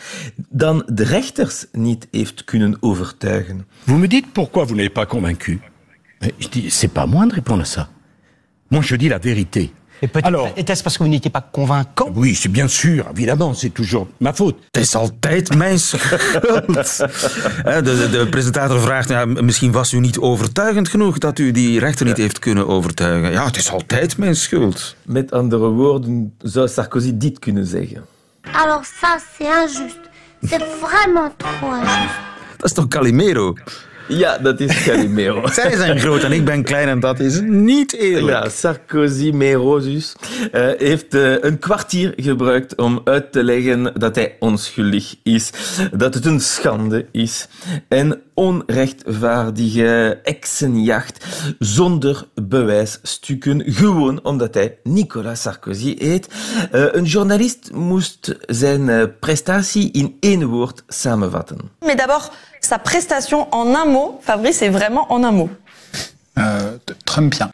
dan 0.50 0.84
de 0.94 1.04
rechters 1.04 1.66
niet 1.72 2.08
heeft 2.12 2.44
kunnen 2.44 2.51
overtuigen. 2.82 3.66
Vous 3.86 3.98
me 3.98 4.08
dites 4.08 4.34
pourquoi 4.34 4.66
vous 4.66 4.76
n'êtes 4.76 4.94
pas 4.94 5.06
convaincu 5.06 5.60
Je 6.40 6.48
dis, 6.48 6.70
c'est 6.70 6.94
pas 6.94 7.06
moi 7.06 7.26
de 7.26 7.34
répondre 7.34 7.62
à 7.62 7.66
ça. 7.66 7.90
Moi, 8.70 8.82
je 8.82 8.96
dis 8.96 9.10
la 9.10 9.18
vérité. 9.18 9.74
Alors, 10.24 10.50
était-ce 10.56 10.82
parce 10.82 10.98
que 10.98 11.04
vous 11.04 11.10
n'étiez 11.10 11.30
pas 11.30 11.42
convaincant? 11.52 12.10
Oui, 12.16 12.34
c'est 12.34 12.50
bien 12.50 12.68
sûr, 12.68 13.06
évidemment, 13.12 13.54
c'est 13.54 13.70
toujours 13.70 14.08
ma 14.20 14.34
faute. 14.34 14.58
Het 14.72 14.84
is 14.84 14.96
altijd 14.96 15.56
mijn 15.56 15.80
schuld. 15.80 16.68
de, 16.68 17.82
de, 17.84 18.10
de, 18.10 18.28
presentator 18.30 18.80
vraagt, 18.80 19.10
ja, 19.10 19.26
misschien 19.26 19.72
was 19.72 19.94
u 19.94 20.00
niet 20.00 20.18
overtuigend 20.18 20.90
genoeg 20.90 21.18
dat 21.18 21.40
u 21.40 21.52
die 21.52 21.80
rechter 21.80 22.06
niet 22.06 22.18
heeft 22.18 22.40
kunnen 22.40 22.68
overtuigen. 22.68 23.32
Ja, 23.32 23.46
het 23.46 23.58
is 23.58 23.72
altijd 23.72 24.18
mijn 24.18 24.36
schuld. 24.36 24.96
Met 25.06 25.32
andere 25.32 25.68
woorden 25.68 26.34
zou 26.38 26.68
Sarkozy 26.68 27.18
dit 27.18 27.40
kunnen 27.40 27.66
zeggen? 27.66 28.06
Alors 28.52 28.86
ça, 28.86 29.20
c'est 29.38 29.48
injuste. 29.48 30.10
C'est 30.42 30.64
vraiment 30.80 31.32
trop 31.38 31.74
injuste. 31.74 32.31
Dat 32.62 32.70
is 32.70 32.76
toch 32.76 32.88
Calimero? 32.88 33.54
Ja, 34.08 34.38
dat 34.38 34.60
is 34.60 34.84
Calimero. 34.84 35.48
Zij 35.54 35.76
zijn 35.76 36.00
groot 36.00 36.24
en 36.24 36.32
ik 36.32 36.46
ben 36.46 36.64
klein 36.64 36.88
en 36.88 37.00
dat 37.00 37.20
is 37.20 37.40
niet 37.42 37.94
eerlijk. 37.94 38.44
Ja, 38.44 38.50
Sarkozy 38.50 39.32
Merosus 39.34 40.16
uh, 40.54 40.68
heeft 40.78 41.16
uh, 41.16 41.44
een 41.44 41.60
kwartier 41.60 42.14
gebruikt 42.16 42.76
om 42.76 43.02
uit 43.04 43.32
te 43.32 43.44
leggen 43.44 44.00
dat 44.00 44.16
hij 44.16 44.36
onschuldig 44.40 45.16
is, 45.24 45.52
dat 45.92 46.14
het 46.14 46.26
een 46.26 46.40
schande 46.40 47.06
is 47.12 47.48
en 47.88 48.22
onrechtvaardige 48.34 50.20
exenjacht 50.24 51.26
zonder 51.60 52.28
bewijsstukken, 52.34 53.64
gewoon 53.66 54.24
omdat 54.24 54.54
hij 54.54 54.78
Nicolas 54.84 55.42
Sarkozy 55.42 55.96
heet. 55.98 56.28
Uh, 56.74 56.86
een 56.92 57.04
journalist 57.04 57.72
moest 57.74 58.36
zijn 58.46 59.14
prestatie 59.20 59.92
in 59.92 60.18
één 60.20 60.46
woord 60.46 60.84
samenvatten. 60.88 61.58
Mais 61.80 61.96
d'abord, 61.96 62.32
sa 62.62 62.80
prestation 62.80 63.48
en 63.52 63.76
un 63.76 63.86
mot, 63.86 64.20
Fabrice, 64.22 64.62
est 64.62 64.70
vraiment 64.70 65.12
en 65.12 65.24
un 65.24 65.32
mot. 65.32 65.50
Euh, 66.38 66.78
Trumpien. 67.06 67.52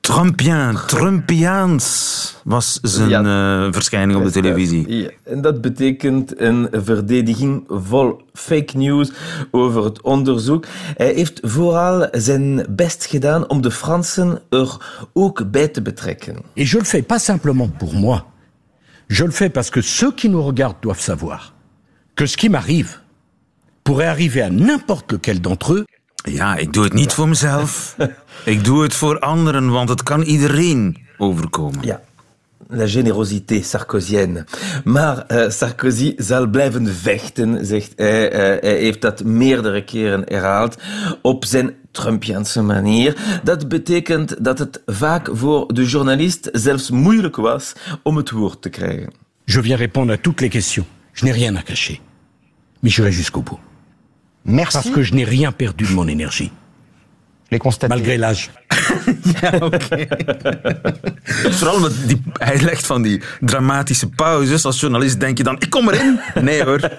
Trumpien, 0.00 0.74
Trumpiaans 0.86 2.36
was 2.44 2.78
zijn 2.82 3.08
ja, 3.08 3.22
uh, 3.66 3.72
verschijning 3.72 4.18
op 4.18 4.24
de 4.24 4.30
televisie. 4.30 5.02
Ja. 5.02 5.10
En 5.24 5.40
dat 5.40 5.60
betekent 5.60 6.40
een 6.40 6.68
verdediging 6.72 7.64
vol 7.68 8.20
fake 8.32 8.76
news 8.76 9.12
over 9.50 9.84
het 9.84 10.00
onderzoek. 10.00 10.66
Hij 10.96 11.12
heeft 11.14 11.40
vooral 11.42 12.08
zijn 12.12 12.66
best 12.68 13.04
gedaan 13.04 13.48
om 13.48 13.60
de 13.60 13.70
Fransen 13.70 14.42
er 14.48 14.76
ook 15.12 15.50
bij 15.50 15.68
te 15.68 15.82
betrekken. 15.82 16.36
Et 16.54 16.70
je 16.70 16.78
le 16.78 16.84
fais 16.84 17.06
pas 17.06 17.24
simplement 17.24 17.78
pour 17.78 17.94
moi. 17.94 18.22
Je 19.06 19.24
le 19.24 19.32
fais 19.32 19.52
parce 19.52 19.70
que 19.70 19.80
ceux 19.80 20.14
qui 20.14 20.28
nous 20.28 20.46
regardent 20.46 20.80
doivent 20.80 21.04
savoir 21.04 21.52
que 22.14 22.26
ce 22.26 22.36
qui 22.36 22.48
m'arrive 22.48 22.99
pourrait 23.82 24.08
arriver 24.08 24.42
à 24.42 24.50
n'importe 24.50 25.12
lequel 25.12 25.40
d'entre 25.40 25.74
eux. 25.74 25.84
Ja, 26.24 26.56
ik 26.56 26.72
doe 26.72 26.84
het 26.84 26.92
niet 26.92 27.12
voor 27.12 27.28
mezelf. 27.28 27.96
ik 28.44 28.64
doe 28.64 28.82
het 28.82 28.94
voor 28.94 29.18
anderen, 29.18 29.70
want 29.70 29.88
het 29.88 30.02
kan 30.02 30.22
iedereen 30.22 30.96
overkomen. 31.18 31.82
Ja. 31.82 32.00
La 32.72 32.86
générosité 32.86 33.62
sarkozienne. 33.62 34.44
Maar 34.84 35.24
uh, 35.28 35.48
Sarkozy 35.48 36.14
zal 36.16 36.46
blijven 36.46 36.94
vechten, 36.94 37.66
zegt 37.66 37.92
hij. 37.96 38.32
Uh, 38.32 38.60
hij 38.60 38.78
heeft 38.78 39.00
dat 39.00 39.24
meerdere 39.24 39.84
keren 39.84 40.22
herhaald 40.26 40.76
op 41.22 41.44
zijn 41.44 41.74
Trumpiaanse 41.90 42.62
manier. 42.62 43.40
Dat 43.42 43.68
betekent 43.68 44.44
dat 44.44 44.58
het 44.58 44.82
vaak 44.86 45.28
voor 45.32 45.74
de 45.74 45.84
journalist 45.84 46.48
zelfs 46.52 46.90
moeilijk 46.90 47.36
was 47.36 47.72
om 48.02 48.16
het 48.16 48.30
woord 48.30 48.62
te 48.62 48.68
krijgen. 48.68 49.12
Je 49.44 49.62
viens 49.62 49.78
répondre 49.78 50.16
à 50.16 50.20
toutes 50.20 50.40
les 50.40 50.50
questions. 50.50 50.86
Je 51.12 51.24
n'ai 51.24 51.32
rien 51.32 51.56
à 51.56 51.62
cacher. 51.62 51.98
Mais 52.80 52.94
j'irai 52.94 53.12
jusqu'au 53.12 53.42
bout. 53.42 53.69
Merci. 54.44 54.74
Parce 54.74 54.90
que 54.90 55.02
je 55.02 55.14
n'ai 55.14 55.24
rien 55.24 55.52
perdu 55.52 55.84
de 55.84 55.92
mon 55.92 56.08
énergie. 56.08 56.52
Les. 57.50 57.58
Malgré 57.88 58.16
l'âge. 58.16 58.50
ja, 59.40 59.52
oké. 59.60 60.06
Vooral 61.58 61.80
met 61.80 61.92
die, 62.06 62.22
hij 62.32 62.60
legt 62.60 62.86
van 62.86 63.02
die 63.02 63.22
dramatische 63.40 64.08
pauzes. 64.08 64.64
Als 64.64 64.80
journalist 64.80 65.20
denk 65.20 65.38
je 65.38 65.44
dan, 65.44 65.56
ik 65.58 65.70
kom 65.70 65.88
erin. 65.88 66.20
Nee 66.40 66.64
hoor. 66.64 66.80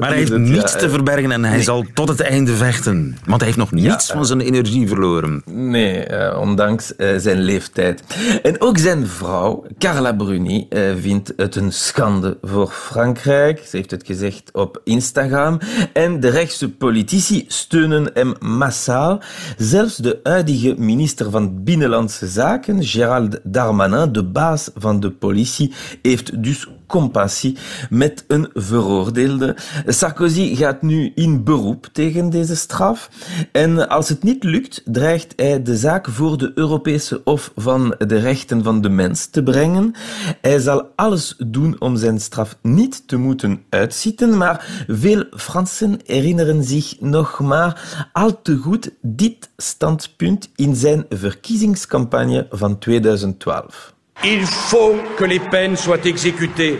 maar 0.00 0.08
hij 0.08 0.16
heeft 0.16 0.30
het, 0.30 0.40
niets 0.40 0.72
ja. 0.72 0.78
te 0.78 0.90
verbergen 0.90 1.32
en 1.32 1.44
hij 1.44 1.54
nee. 1.54 1.62
zal 1.62 1.86
tot 1.94 2.08
het 2.08 2.20
einde 2.20 2.56
vechten. 2.56 3.16
Want 3.24 3.36
hij 3.40 3.46
heeft 3.46 3.58
nog 3.58 3.70
niets 3.70 4.06
ja. 4.06 4.14
van 4.14 4.26
zijn 4.26 4.40
energie 4.40 4.88
verloren. 4.88 5.42
Nee, 5.44 6.10
uh, 6.10 6.38
ondanks 6.40 6.92
uh, 6.96 7.18
zijn 7.18 7.40
leeftijd. 7.40 8.02
En 8.42 8.60
ook 8.60 8.78
zijn 8.78 9.06
vrouw, 9.06 9.66
Carla 9.78 10.12
Bruni, 10.12 10.66
uh, 10.70 10.80
vindt 11.00 11.32
het 11.36 11.56
een 11.56 11.72
schande 11.72 12.38
voor 12.42 12.70
Frankrijk. 12.70 13.58
Ze 13.58 13.76
heeft 13.76 13.90
het 13.90 14.06
gezegd 14.06 14.50
op 14.52 14.80
Instagram. 14.84 15.58
En 15.92 16.20
de 16.20 16.28
rechtse 16.28 16.70
politici 16.70 17.44
steunen 17.48 18.10
hem 18.14 18.34
massaal. 18.40 19.20
Zelfs 19.56 19.96
de 19.96 20.20
huidige 20.22 20.71
minister 20.78 21.30
van 21.30 21.64
Binnenlandse 21.64 22.26
Zaken, 22.26 22.84
Gérald 22.84 23.40
Darmanin, 23.42 24.12
de 24.12 24.24
baas 24.24 24.70
van 24.74 25.00
de 25.00 25.10
politie, 25.10 25.72
heeft 26.02 26.42
dus 26.42 26.68
compassie 26.92 27.56
met 27.90 28.24
een 28.28 28.50
veroordeelde. 28.54 29.56
Sarkozy 29.86 30.54
gaat 30.54 30.82
nu 30.82 31.12
in 31.14 31.44
beroep 31.44 31.88
tegen 31.92 32.30
deze 32.30 32.56
straf. 32.56 33.10
En 33.52 33.88
als 33.88 34.08
het 34.08 34.22
niet 34.22 34.44
lukt, 34.44 34.82
dreigt 34.84 35.32
hij 35.36 35.62
de 35.62 35.76
zaak 35.76 36.08
voor 36.08 36.38
de 36.38 36.52
Europese 36.54 37.20
Hof 37.24 37.52
van 37.56 37.94
de 37.98 38.18
Rechten 38.18 38.62
van 38.62 38.80
de 38.80 38.88
Mens 38.88 39.26
te 39.26 39.42
brengen. 39.42 39.94
Hij 40.40 40.58
zal 40.58 40.90
alles 40.96 41.34
doen 41.46 41.80
om 41.80 41.96
zijn 41.96 42.20
straf 42.20 42.56
niet 42.62 43.08
te 43.08 43.16
moeten 43.16 43.62
uitzitten, 43.68 44.36
maar 44.36 44.84
veel 44.86 45.24
Fransen 45.30 46.00
herinneren 46.04 46.64
zich 46.64 47.00
nog 47.00 47.40
maar 47.40 48.08
al 48.12 48.42
te 48.42 48.56
goed 48.56 48.90
dit 49.00 49.50
standpunt 49.56 50.50
in 50.56 50.74
zijn 50.74 51.06
verkiezingscampagne 51.08 52.46
van 52.50 52.78
2012. 52.78 53.94
Il 54.24 54.46
faut 54.46 54.94
que 55.16 55.24
les 55.24 55.40
peines 55.40 55.76
soient 55.76 56.04
exécutées. 56.04 56.78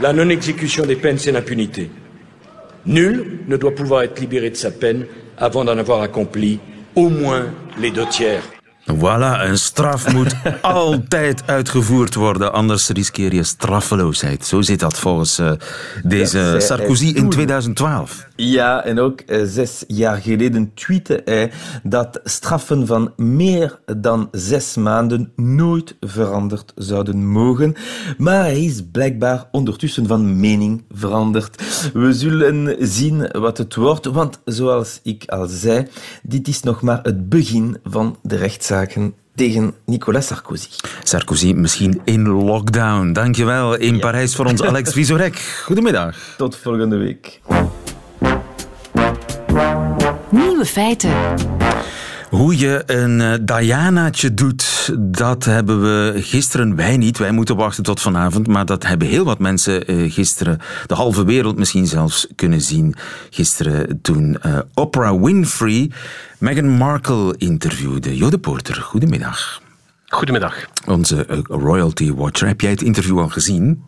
La 0.00 0.12
non-exécution 0.12 0.84
des 0.84 0.96
peines, 0.96 1.16
c'est 1.16 1.32
l'impunité. 1.32 1.90
Nul 2.84 3.40
ne 3.48 3.56
doit 3.56 3.74
pouvoir 3.74 4.02
être 4.02 4.20
libéré 4.20 4.50
de 4.50 4.56
sa 4.56 4.70
peine 4.70 5.06
avant 5.38 5.64
d'en 5.64 5.78
avoir 5.78 6.02
accompli 6.02 6.60
au 6.94 7.08
moins 7.08 7.46
les 7.78 7.90
deux 7.90 8.06
tiers. 8.06 8.42
Voilà, 8.88 9.44
een 9.44 9.58
straf 9.58 10.12
moet 10.12 10.34
altijd 10.62 11.42
uitgevoerd 11.46 12.14
worden, 12.14 12.52
anders 12.52 12.88
riskeer 12.88 13.34
je 13.34 13.42
straffeloosheid. 13.42 14.46
Zo 14.46 14.62
zit 14.62 14.80
dat 14.80 14.98
volgens 14.98 15.38
uh, 15.38 15.52
deze 16.02 16.38
ja, 16.38 16.60
Sarkozy 16.60 17.06
in 17.06 17.28
2012. 17.28 18.27
Ja, 18.40 18.84
en 18.84 18.98
ook 18.98 19.22
uh, 19.26 19.42
zes 19.44 19.84
jaar 19.86 20.16
geleden 20.16 20.74
tweette 20.74 21.22
hij 21.24 21.50
dat 21.82 22.20
straffen 22.24 22.86
van 22.86 23.12
meer 23.16 23.78
dan 23.96 24.28
zes 24.32 24.74
maanden 24.74 25.32
nooit 25.36 25.96
veranderd 26.00 26.72
zouden 26.76 27.26
mogen. 27.26 27.74
Maar 28.18 28.40
hij 28.40 28.64
is 28.64 28.82
blijkbaar 28.92 29.48
ondertussen 29.50 30.06
van 30.06 30.40
mening 30.40 30.84
veranderd. 30.90 31.62
We 31.92 32.12
zullen 32.12 32.76
zien 32.78 33.28
wat 33.32 33.58
het 33.58 33.74
wordt, 33.74 34.06
want 34.06 34.40
zoals 34.44 35.00
ik 35.02 35.24
al 35.26 35.46
zei, 35.46 35.86
dit 36.22 36.48
is 36.48 36.62
nog 36.62 36.82
maar 36.82 37.00
het 37.02 37.28
begin 37.28 37.76
van 37.84 38.16
de 38.22 38.36
rechtszaak 38.36 38.96
tegen 39.34 39.74
Nicolas 39.86 40.26
Sarkozy. 40.26 40.68
Sarkozy 41.02 41.52
misschien 41.52 42.00
in 42.04 42.28
lockdown. 42.28 43.12
Dankjewel 43.12 43.74
in 43.74 43.94
ja. 43.94 44.00
Parijs 44.00 44.34
voor 44.34 44.46
ons 44.46 44.62
Alex 44.62 44.92
Visorek. 44.98 45.38
Goedemiddag. 45.64 46.34
Tot 46.36 46.56
volgende 46.56 46.96
week. 46.96 47.40
Nieuwe 50.30 50.64
feiten. 50.64 51.12
Hoe 52.30 52.58
je 52.58 52.82
een 52.86 53.20
uh, 53.20 53.34
Dianaatje 53.42 54.34
doet, 54.34 54.94
dat 54.98 55.44
hebben 55.44 55.80
we 55.80 56.22
gisteren, 56.22 56.76
wij 56.76 56.96
niet, 56.96 57.18
wij 57.18 57.32
moeten 57.32 57.56
wachten 57.56 57.82
tot 57.82 58.00
vanavond, 58.00 58.46
maar 58.46 58.66
dat 58.66 58.86
hebben 58.86 59.08
heel 59.08 59.24
wat 59.24 59.38
mensen 59.38 59.92
uh, 59.92 60.12
gisteren, 60.12 60.58
de 60.86 60.94
halve 60.94 61.24
wereld 61.24 61.58
misschien 61.58 61.86
zelfs, 61.86 62.26
kunnen 62.34 62.60
zien. 62.60 62.94
Gisteren 63.30 64.00
toen 64.02 64.38
uh, 64.46 64.58
Oprah 64.74 65.22
Winfrey 65.22 65.90
Meghan 66.38 66.68
Markle 66.68 67.34
interviewde. 67.36 68.16
Jode 68.16 68.38
Porter, 68.38 68.74
goedemiddag. 68.74 69.62
Goedemiddag. 70.06 70.54
Onze 70.86 71.42
royalty 71.48 72.12
watcher. 72.12 72.46
Heb 72.46 72.60
jij 72.60 72.70
het 72.70 72.82
interview 72.82 73.18
al 73.18 73.28
gezien? 73.28 73.82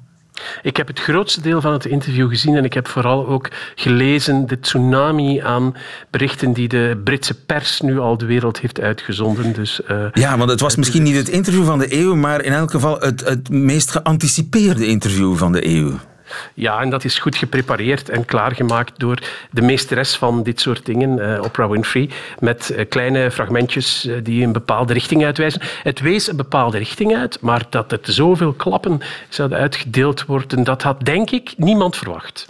Ik 0.63 0.77
heb 0.77 0.87
het 0.87 1.01
grootste 1.01 1.41
deel 1.41 1.61
van 1.61 1.73
het 1.73 1.85
interview 1.85 2.29
gezien 2.29 2.57
en 2.57 2.65
ik 2.65 2.73
heb 2.73 2.89
vooral 2.89 3.27
ook 3.27 3.49
gelezen 3.75 4.47
de 4.47 4.61
tsunami 4.61 5.41
aan 5.41 5.77
berichten 6.11 6.53
die 6.53 6.69
de 6.69 7.01
Britse 7.05 7.35
pers 7.45 7.81
nu 7.81 7.99
al 7.99 8.19
de 8.19 8.27
wereld 8.27 8.61
heeft 8.61 8.81
uitgezonden. 8.81 9.53
Dus, 9.53 9.81
uh, 9.91 10.05
ja, 10.13 10.39
want 10.39 10.51
het 10.51 10.61
was 10.61 10.77
misschien 10.77 11.03
niet 11.03 11.17
het 11.17 11.29
interview 11.29 11.65
van 11.65 11.79
de 11.79 11.95
eeuw, 11.95 12.15
maar 12.15 12.43
in 12.43 12.53
elk 12.53 12.71
geval 12.71 13.01
het, 13.01 13.21
het 13.21 13.49
meest 13.49 13.91
geanticipeerde 13.91 14.87
interview 14.87 15.37
van 15.37 15.53
de 15.53 15.67
eeuw. 15.67 15.99
Ja, 16.55 16.81
en 16.81 16.91
dat 16.91 17.05
is 17.05 17.19
goed 17.19 17.37
geprepareerd 17.37 18.09
en 18.09 18.25
klaargemaakt 18.25 18.99
door 18.99 19.19
de 19.51 19.63
meesteres 19.63 20.17
van 20.17 20.43
dit 20.43 20.61
soort 20.61 20.87
dingen, 20.87 21.19
uh, 21.19 21.43
Oprah 21.43 21.71
Winfrey, 21.71 22.11
met 22.39 22.73
uh, 22.73 22.85
kleine 22.89 23.31
fragmentjes 23.31 24.05
uh, 24.05 24.17
die 24.23 24.45
een 24.45 24.53
bepaalde 24.53 24.93
richting 24.93 25.25
uitwijzen. 25.25 25.61
Het 25.83 26.01
wees 26.01 26.29
een 26.29 26.37
bepaalde 26.37 26.79
richting 26.79 27.17
uit, 27.17 27.41
maar 27.41 27.67
dat 27.71 27.91
het 27.91 28.07
zoveel 28.11 28.53
klappen 28.53 29.01
zouden 29.29 29.59
uitgedeeld 29.59 30.25
worden, 30.25 30.65
dat 30.65 30.83
had 30.83 31.05
denk 31.05 31.31
ik 31.31 31.53
niemand 31.57 31.97
verwacht. 31.97 32.47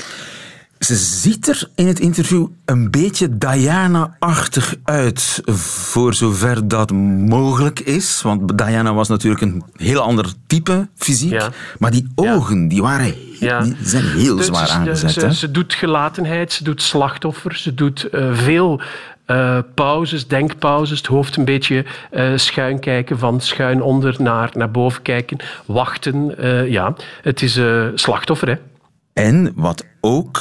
Ze 0.80 0.96
ziet 0.96 1.48
er 1.48 1.68
in 1.74 1.86
het 1.86 2.00
interview 2.00 2.46
een 2.64 2.90
beetje 2.90 3.38
Diana-achtig 3.38 4.74
uit, 4.84 5.40
voor 5.44 6.14
zover 6.14 6.68
dat 6.68 6.90
mogelijk 6.92 7.80
is. 7.80 8.22
Want 8.22 8.58
Diana 8.58 8.94
was 8.94 9.08
natuurlijk 9.08 9.42
een 9.42 9.62
heel 9.76 10.00
ander 10.00 10.32
type 10.46 10.88
fysiek. 10.96 11.42
Maar 11.78 11.90
die 11.90 12.08
ogen, 12.14 12.68
die, 12.68 12.82
waren, 12.82 13.14
ja. 13.38 13.60
die 13.60 13.76
zijn 13.82 14.04
heel 14.04 14.36
dus 14.36 14.46
zwaar 14.46 14.68
aangezet. 14.68 15.10
Ze, 15.10 15.34
ze, 15.34 15.50
doet 15.50 15.74
gelatenheid, 15.74 16.52
ze 16.52 16.64
doet 16.64 16.82
slachtoffer, 16.82 17.56
ze 17.56 17.74
doet 17.74 18.08
uh, 18.12 18.34
veel 18.34 18.80
uh, 19.26 19.58
pauzes, 19.74 20.26
denkpauzes, 20.26 20.98
het 20.98 21.06
hoofd 21.06 21.36
een 21.36 21.44
beetje 21.44 21.84
uh, 22.12 22.36
schuin 22.36 22.80
kijken, 22.80 23.18
van 23.18 23.40
schuin 23.40 23.82
onder 23.82 24.16
naar, 24.18 24.50
naar 24.54 24.70
boven 24.70 25.02
kijken, 25.02 25.38
wachten. 25.66 26.34
Ja, 26.70 26.94
het 27.22 27.42
is 27.42 27.60
slachtoffer, 27.94 28.48
hè. 28.48 28.54
En 29.12 29.52
wat 29.54 29.86
ook 30.00 30.40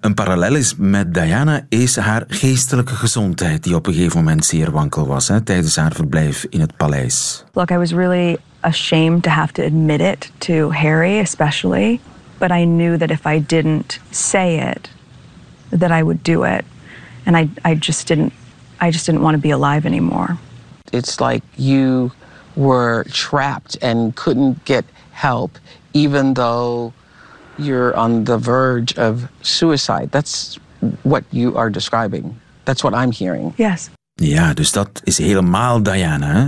een 0.00 0.14
parallel 0.14 0.54
is 0.54 0.74
met 0.76 1.14
Diana 1.14 1.66
is 1.68 1.96
haar 1.96 2.24
geestelijke 2.28 2.94
gezondheid, 2.94 3.62
die 3.62 3.74
op 3.74 3.86
een 3.86 3.92
gegeven 3.92 4.18
moment 4.18 4.44
zeer 4.44 4.70
wankel 4.70 5.06
was 5.06 5.28
hè, 5.28 5.40
tijdens 5.40 5.76
haar 5.76 5.92
verblijf 5.92 6.46
in 6.48 6.60
het 6.60 6.76
paleis. 6.76 7.44
Look, 7.52 7.70
I 7.70 7.76
was 7.76 7.92
really 7.92 8.36
ashamed 8.60 9.22
to 9.22 9.30
have 9.30 9.52
to 9.52 9.62
admit 9.62 10.00
it 10.00 10.32
to 10.38 10.70
Harry, 10.72 11.18
especially, 11.18 12.00
but 12.38 12.50
I 12.50 12.64
knew 12.64 12.98
that 12.98 13.10
if 13.10 13.26
I 13.26 13.44
didn't 13.46 14.00
say 14.10 14.70
it, 14.70 14.90
that 15.78 15.90
I 15.90 16.02
would 16.02 16.22
do 16.22 16.44
it, 16.44 16.64
and 17.24 17.36
I, 17.36 17.70
I 17.72 17.76
just 17.78 18.06
didn't, 18.06 18.32
I 18.80 18.90
just 18.90 19.06
didn't 19.06 19.22
want 19.22 19.34
to 19.34 19.40
be 19.40 19.52
alive 19.52 19.86
anymore. 19.86 20.38
It's 20.92 21.20
like 21.20 21.42
you 21.56 22.10
were 22.54 23.04
trapped 23.12 23.76
and 23.82 24.14
couldn't 24.14 24.64
get 24.64 24.84
help, 25.12 25.58
even 25.92 26.34
though 26.34 26.92
you're 27.64 27.96
on 27.96 28.24
the 28.24 28.38
verge 28.40 28.98
of 28.98 29.14
suicide. 29.40 30.06
That's 30.10 30.58
what 31.02 31.22
you 31.28 31.56
are 31.56 31.70
describing. 31.70 32.38
That's 32.62 32.82
what 32.82 32.94
I'm 33.04 33.12
hearing. 33.12 33.52
Yes. 33.56 33.90
Ja, 34.14 34.54
dus 34.54 34.72
dat 34.72 35.00
is 35.04 35.18
helemaal 35.18 35.82
Diana. 35.82 36.26
Hè? 36.26 36.46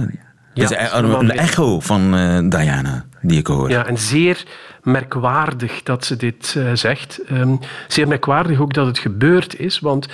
Dat 0.55 0.69
ja, 0.69 0.79
is 0.79 0.93
een, 0.93 1.19
een 1.19 1.31
echo 1.31 1.81
van 1.81 2.15
uh, 2.15 2.39
Diana 2.49 3.05
die 3.23 3.39
ik 3.39 3.47
hoor. 3.47 3.71
Ja, 3.71 3.87
en 3.87 3.99
zeer 3.99 4.45
merkwaardig 4.83 5.83
dat 5.83 6.05
ze 6.05 6.17
dit 6.17 6.55
uh, 6.57 6.71
zegt. 6.73 7.21
Um, 7.31 7.59
zeer 7.89 8.09
merkwaardig 8.09 8.61
ook 8.61 8.75
dat 8.75 8.87
het 8.87 8.99
gebeurd 8.99 9.59
is, 9.59 9.79
want 9.79 10.09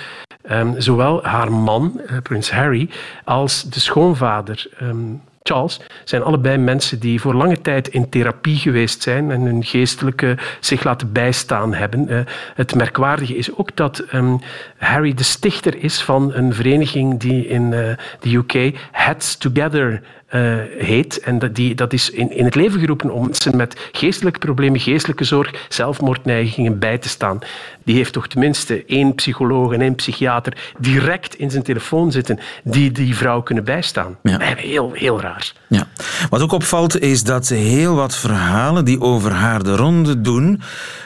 um, 0.51 0.81
zowel 0.81 1.23
haar 1.23 1.51
man, 1.51 2.01
uh, 2.11 2.17
prins 2.23 2.51
Harry, 2.51 2.89
als 3.23 3.63
de 3.63 3.79
schoonvader, 3.79 4.67
um, 4.81 5.21
Charles 5.49 5.79
zijn 6.03 6.23
allebei 6.23 6.57
mensen 6.57 6.99
die 6.99 7.21
voor 7.21 7.33
lange 7.33 7.61
tijd 7.61 7.87
in 7.87 8.09
therapie 8.09 8.57
geweest 8.57 9.01
zijn 9.01 9.31
en 9.31 9.41
hun 9.41 9.63
geestelijke 9.63 10.37
zich 10.59 10.83
laten 10.83 11.11
bijstaan 11.11 11.73
hebben. 11.73 12.25
Het 12.55 12.75
merkwaardige 12.75 13.35
is 13.35 13.55
ook 13.55 13.75
dat 13.75 14.05
um, 14.13 14.39
Harry 14.77 15.13
de 15.13 15.23
stichter 15.23 15.83
is 15.83 16.01
van 16.01 16.33
een 16.33 16.53
vereniging 16.53 17.19
die 17.19 17.47
in 17.47 17.63
uh, 17.71 17.95
de 18.19 18.35
UK 18.35 18.77
Heads 18.91 19.37
Together 19.37 20.01
uh, 20.35 20.55
heet. 20.77 21.19
En 21.19 21.39
dat, 21.39 21.55
die, 21.55 21.75
dat 21.75 21.93
is 21.93 22.09
in, 22.09 22.31
in 22.31 22.45
het 22.45 22.55
leven 22.55 22.79
geroepen 22.79 23.11
om 23.11 23.23
mensen 23.23 23.57
met 23.57 23.89
geestelijke 23.91 24.39
problemen, 24.39 24.79
geestelijke 24.79 25.23
zorg, 25.23 25.65
zelfmoordneigingen 25.69 26.79
bij 26.79 26.97
te 26.97 27.09
staan. 27.09 27.39
Die 27.83 27.95
heeft 27.95 28.13
toch 28.13 28.27
tenminste 28.27 28.83
één 28.85 29.15
psycholoog 29.15 29.73
en 29.73 29.81
één 29.81 29.95
psychiater 29.95 30.57
direct 30.77 31.35
in 31.35 31.51
zijn 31.51 31.63
telefoon 31.63 32.11
zitten 32.11 32.39
die 32.63 32.91
die 32.91 33.15
vrouw 33.15 33.41
kunnen 33.41 33.63
bijstaan. 33.63 34.17
Ja. 34.23 34.39
Heel, 34.39 34.91
heel 34.93 35.21
raar. 35.21 35.53
Ja. 35.67 35.87
Wat 36.29 36.41
ook 36.41 36.51
opvalt 36.51 36.99
is 36.99 37.23
dat 37.23 37.45
ze 37.45 37.53
heel 37.53 37.95
wat 37.95 38.15
verhalen 38.15 38.85
die 38.85 39.01
over 39.01 39.31
haar 39.31 39.63
de 39.63 39.75
ronde 39.75 40.21
doen, 40.21 40.61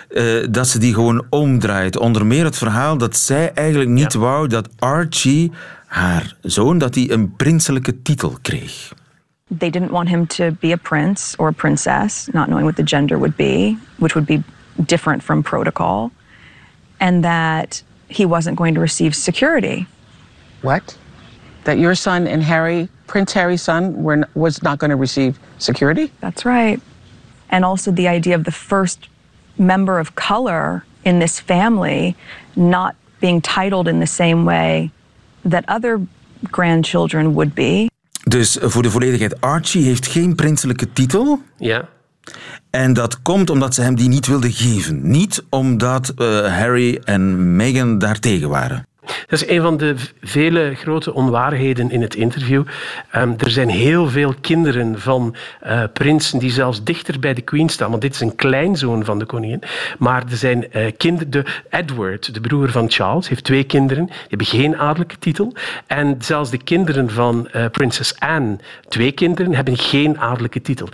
uh, 0.09 0.47
dat 0.49 0.67
ze 0.67 0.79
die 0.79 0.93
gewoon 0.93 1.25
omdraait. 1.29 1.97
Onder 1.97 2.25
meer 2.25 2.43
het 2.43 2.57
verhaal 2.57 2.97
dat 2.97 3.17
zij 3.17 3.51
eigenlijk 3.53 3.89
niet 3.89 4.13
ja. 4.13 4.19
wou 4.19 4.47
dat 4.47 4.69
Archie, 4.79 5.51
haar 5.87 6.35
zoon, 6.41 6.77
dat 6.77 6.95
hij 6.95 7.11
een 7.11 7.35
prinselijke 7.35 8.01
titel 8.01 8.37
kreeg. 8.41 8.91
They 9.59 9.69
didn't 9.69 9.91
want 9.91 10.09
him 10.09 10.27
to 10.27 10.51
be 10.51 10.71
a 10.71 10.77
prince 10.77 11.35
or 11.35 11.49
a 11.49 11.53
princess, 11.53 12.31
not 12.33 12.49
knowing 12.49 12.65
what 12.65 12.75
the 12.75 12.83
gender 12.83 13.17
would 13.17 13.37
be, 13.37 13.73
which 13.97 14.15
would 14.15 14.25
be 14.25 14.43
different 14.85 15.21
from 15.21 15.43
protocol, 15.43 16.11
and 16.99 17.23
that 17.23 17.83
he 18.09 18.25
wasn't 18.25 18.57
going 18.57 18.73
to 18.73 18.79
receive 18.79 19.15
security. 19.15 19.85
What? 20.61 20.97
That 21.65 21.77
your 21.77 21.95
son 21.95 22.27
and 22.27 22.43
Harry, 22.43 22.89
Prince 23.07 23.33
Harry's 23.33 23.61
son, 23.61 24.03
were, 24.03 24.27
was 24.33 24.61
not 24.63 24.79
going 24.79 24.89
to 24.89 24.95
receive 24.95 25.39
security? 25.59 26.11
That's 26.19 26.45
right. 26.45 26.81
And 27.49 27.63
also 27.63 27.91
the 27.91 28.07
idea 28.07 28.35
of 28.35 28.45
the 28.45 28.51
first 28.51 29.07
member 29.57 29.99
of 29.99 30.15
color 30.15 30.83
in 31.05 31.19
this 31.19 31.39
family 31.39 32.15
not 32.55 32.95
being 33.19 33.41
titled 33.41 33.87
in 33.87 33.99
the 33.99 34.07
same 34.07 34.45
way 34.45 34.91
that 35.45 35.63
other 35.67 36.05
grandchildren 36.45 37.35
would 37.35 37.53
be. 37.53 37.89
Dus 38.23 38.57
voor 38.61 38.83
de 38.83 38.91
volledigheid, 38.91 39.41
Archie 39.41 39.83
heeft 39.83 40.07
geen 40.07 40.35
prinselijke 40.35 40.93
titel. 40.93 41.41
Ja. 41.57 41.89
En 42.69 42.93
dat 42.93 43.21
komt 43.21 43.49
omdat 43.49 43.73
ze 43.73 43.81
hem 43.81 43.95
die 43.95 44.09
niet 44.09 44.27
wilden 44.27 44.51
geven. 44.51 45.09
Niet 45.09 45.43
omdat 45.49 46.13
uh, 46.17 46.57
Harry 46.57 47.01
en 47.03 47.55
Meghan 47.55 47.97
daartegen 47.97 48.49
waren. 48.49 48.87
Dat 49.05 49.41
is 49.41 49.47
een 49.47 49.61
van 49.61 49.77
de 49.77 49.95
vele 50.21 50.75
grote 50.75 51.13
onwaarheden 51.13 51.91
in 51.91 52.01
het 52.01 52.15
interview. 52.15 52.63
Um, 53.15 53.35
er 53.37 53.49
zijn 53.49 53.69
heel 53.69 54.09
veel 54.09 54.33
kinderen 54.41 54.99
van 54.99 55.35
uh, 55.65 55.83
prinsen 55.93 56.39
die 56.39 56.51
zelfs 56.51 56.83
dichter 56.83 57.19
bij 57.19 57.33
de 57.33 57.41
queen 57.41 57.69
staan, 57.69 57.89
want 57.89 58.01
dit 58.01 58.13
is 58.13 58.19
een 58.19 58.35
kleinzoon 58.35 59.05
van 59.05 59.19
de 59.19 59.25
koningin. 59.25 59.61
Maar 59.97 60.23
er 60.29 60.37
zijn 60.37 60.65
uh, 60.71 60.91
kinderen, 60.97 61.31
de 61.31 61.43
Edward, 61.69 62.33
de 62.33 62.41
broer 62.41 62.71
van 62.71 62.91
Charles, 62.91 63.29
heeft 63.29 63.43
twee 63.43 63.63
kinderen, 63.63 64.05
die 64.05 64.15
hebben 64.27 64.47
geen 64.47 64.77
adellijke 64.77 65.19
titel. 65.19 65.53
En 65.87 66.15
zelfs 66.19 66.49
de 66.49 66.63
kinderen 66.63 67.09
van 67.09 67.47
uh, 67.55 67.65
prinses 67.71 68.19
Anne, 68.19 68.57
twee 68.87 69.11
kinderen, 69.11 69.55
hebben 69.55 69.77
geen 69.77 70.19
adellijke 70.19 70.61
titel 70.61 70.87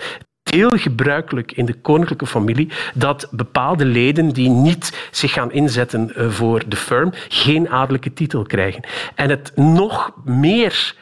heel 0.49 0.69
gebruikelijk 0.69 1.51
in 1.51 1.65
de 1.65 1.73
koninklijke 1.73 2.25
familie 2.25 2.69
dat 2.93 3.27
bepaalde 3.31 3.85
leden 3.85 4.29
die 4.29 4.49
niet 4.49 5.07
zich 5.11 5.33
gaan 5.33 5.51
inzetten 5.51 6.15
eh, 6.15 6.29
voor 6.29 6.63
de 6.67 6.75
firm 6.75 7.11
geen 7.27 7.69
adellijke 7.69 8.13
titel 8.13 8.43
krijgen. 8.43 8.83
En 9.15 9.29
het 9.29 9.51
nog 9.55 10.11
meer 10.23 10.95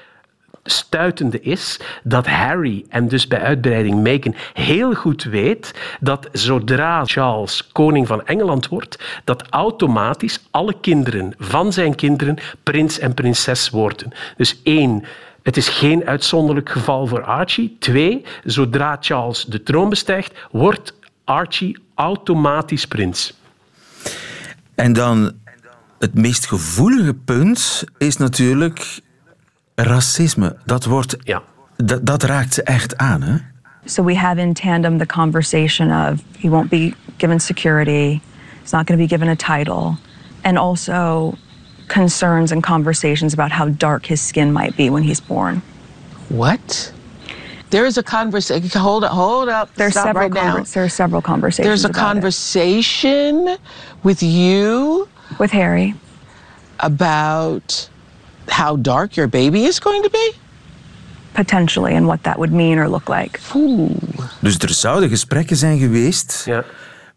stuitende 0.69 1.41
is 1.41 1.79
dat 2.03 2.27
Harry 2.27 2.85
en 2.89 3.07
dus 3.07 3.27
bij 3.27 3.39
uitbreiding 3.39 4.01
Meghan 4.01 4.35
heel 4.53 4.93
goed 4.93 5.23
weet 5.23 5.73
dat 5.99 6.29
zodra 6.31 7.05
Charles 7.05 7.67
koning 7.71 8.07
van 8.07 8.25
Engeland 8.25 8.67
wordt, 8.67 9.21
dat 9.23 9.43
automatisch 9.49 10.47
alle 10.51 10.75
kinderen 10.81 11.33
van 11.37 11.73
zijn 11.73 11.95
kinderen 11.95 12.37
prins 12.63 12.99
en 12.99 13.13
prinses 13.13 13.69
worden. 13.69 14.13
Dus 14.37 14.61
één, 14.63 15.03
het 15.47 15.57
is 15.57 15.69
geen 15.69 16.05
uitzonderlijk 16.05 16.69
geval 16.69 17.07
voor 17.07 17.23
Archie. 17.23 17.75
Twee, 17.79 18.25
zodra 18.43 18.97
Charles 18.99 19.45
de 19.45 19.63
troon 19.63 19.89
bestijgt, 19.89 20.33
wordt 20.51 20.93
Archie 21.23 21.77
automatisch 21.95 22.85
prins. 22.85 23.33
En 24.75 24.93
dan 24.93 25.31
het 25.99 26.13
meest 26.13 26.47
gevoelige 26.47 27.13
punt 27.13 27.83
is 27.97 28.17
natuurlijk 28.17 28.99
racisme. 29.75 30.55
Dat 30.65 30.85
wordt, 30.85 31.17
ja. 31.23 31.41
dat, 31.75 32.05
dat 32.05 32.23
raakt 32.23 32.53
ze 32.53 32.63
echt 32.63 32.97
aan, 32.97 33.21
hè? 33.21 33.37
So 33.85 34.03
we 34.03 34.17
have 34.17 34.41
in 34.41 34.53
tandem 34.53 34.97
the 34.97 35.05
conversation 35.05 36.11
of 36.11 36.19
he 36.39 36.49
won't 36.49 36.69
be 36.69 36.93
given 37.17 37.39
security, 37.39 38.19
he's 38.61 38.71
not 38.71 38.87
going 38.87 38.87
to 38.87 38.95
be 38.95 39.07
given 39.07 39.27
a 39.27 39.55
title, 39.57 39.95
and 40.41 40.57
also 40.57 41.33
concerns 41.87 42.51
and 42.51 42.63
conversations 42.63 43.33
about 43.33 43.51
how 43.51 43.69
dark 43.69 44.05
his 44.05 44.21
skin 44.21 44.51
might 44.51 44.75
be 44.75 44.89
when 44.89 45.03
he's 45.03 45.19
born. 45.19 45.61
What? 46.29 46.93
There 47.69 47.85
is 47.85 47.97
a 47.97 48.03
conversation. 48.03 48.69
Hold 48.79 49.03
up, 49.03 49.11
hold 49.11 49.49
up. 49.49 49.73
There's 49.75 49.93
Stop 49.93 50.07
several 50.07 50.29
right 50.29 50.33
now. 50.33 50.63
There 50.63 50.83
are 50.83 50.89
several 50.89 51.21
conversations. 51.21 51.67
There's 51.67 51.85
a 51.85 51.91
conversation 51.91 53.47
it. 53.47 53.59
with 54.03 54.23
you, 54.23 55.07
with 55.37 55.51
Harry, 55.51 55.93
about 56.79 57.89
how 58.47 58.77
dark 58.77 59.17
your 59.17 59.27
baby 59.27 59.65
is 59.65 59.79
going 59.79 60.03
to 60.03 60.09
be. 60.09 60.31
Potentially, 61.33 61.93
and 61.93 62.07
what 62.07 62.23
that 62.23 62.39
would 62.39 62.51
mean 62.51 62.79
or 62.79 62.87
look 62.89 63.09
like. 63.09 63.39
Ooh. 63.55 63.89
Dus 64.39 64.57
er 64.57 64.69
zouden 64.69 65.09
gesprekken 65.09 65.57
zijn 65.57 65.79
geweest. 65.79 66.43
Ja 66.45 66.63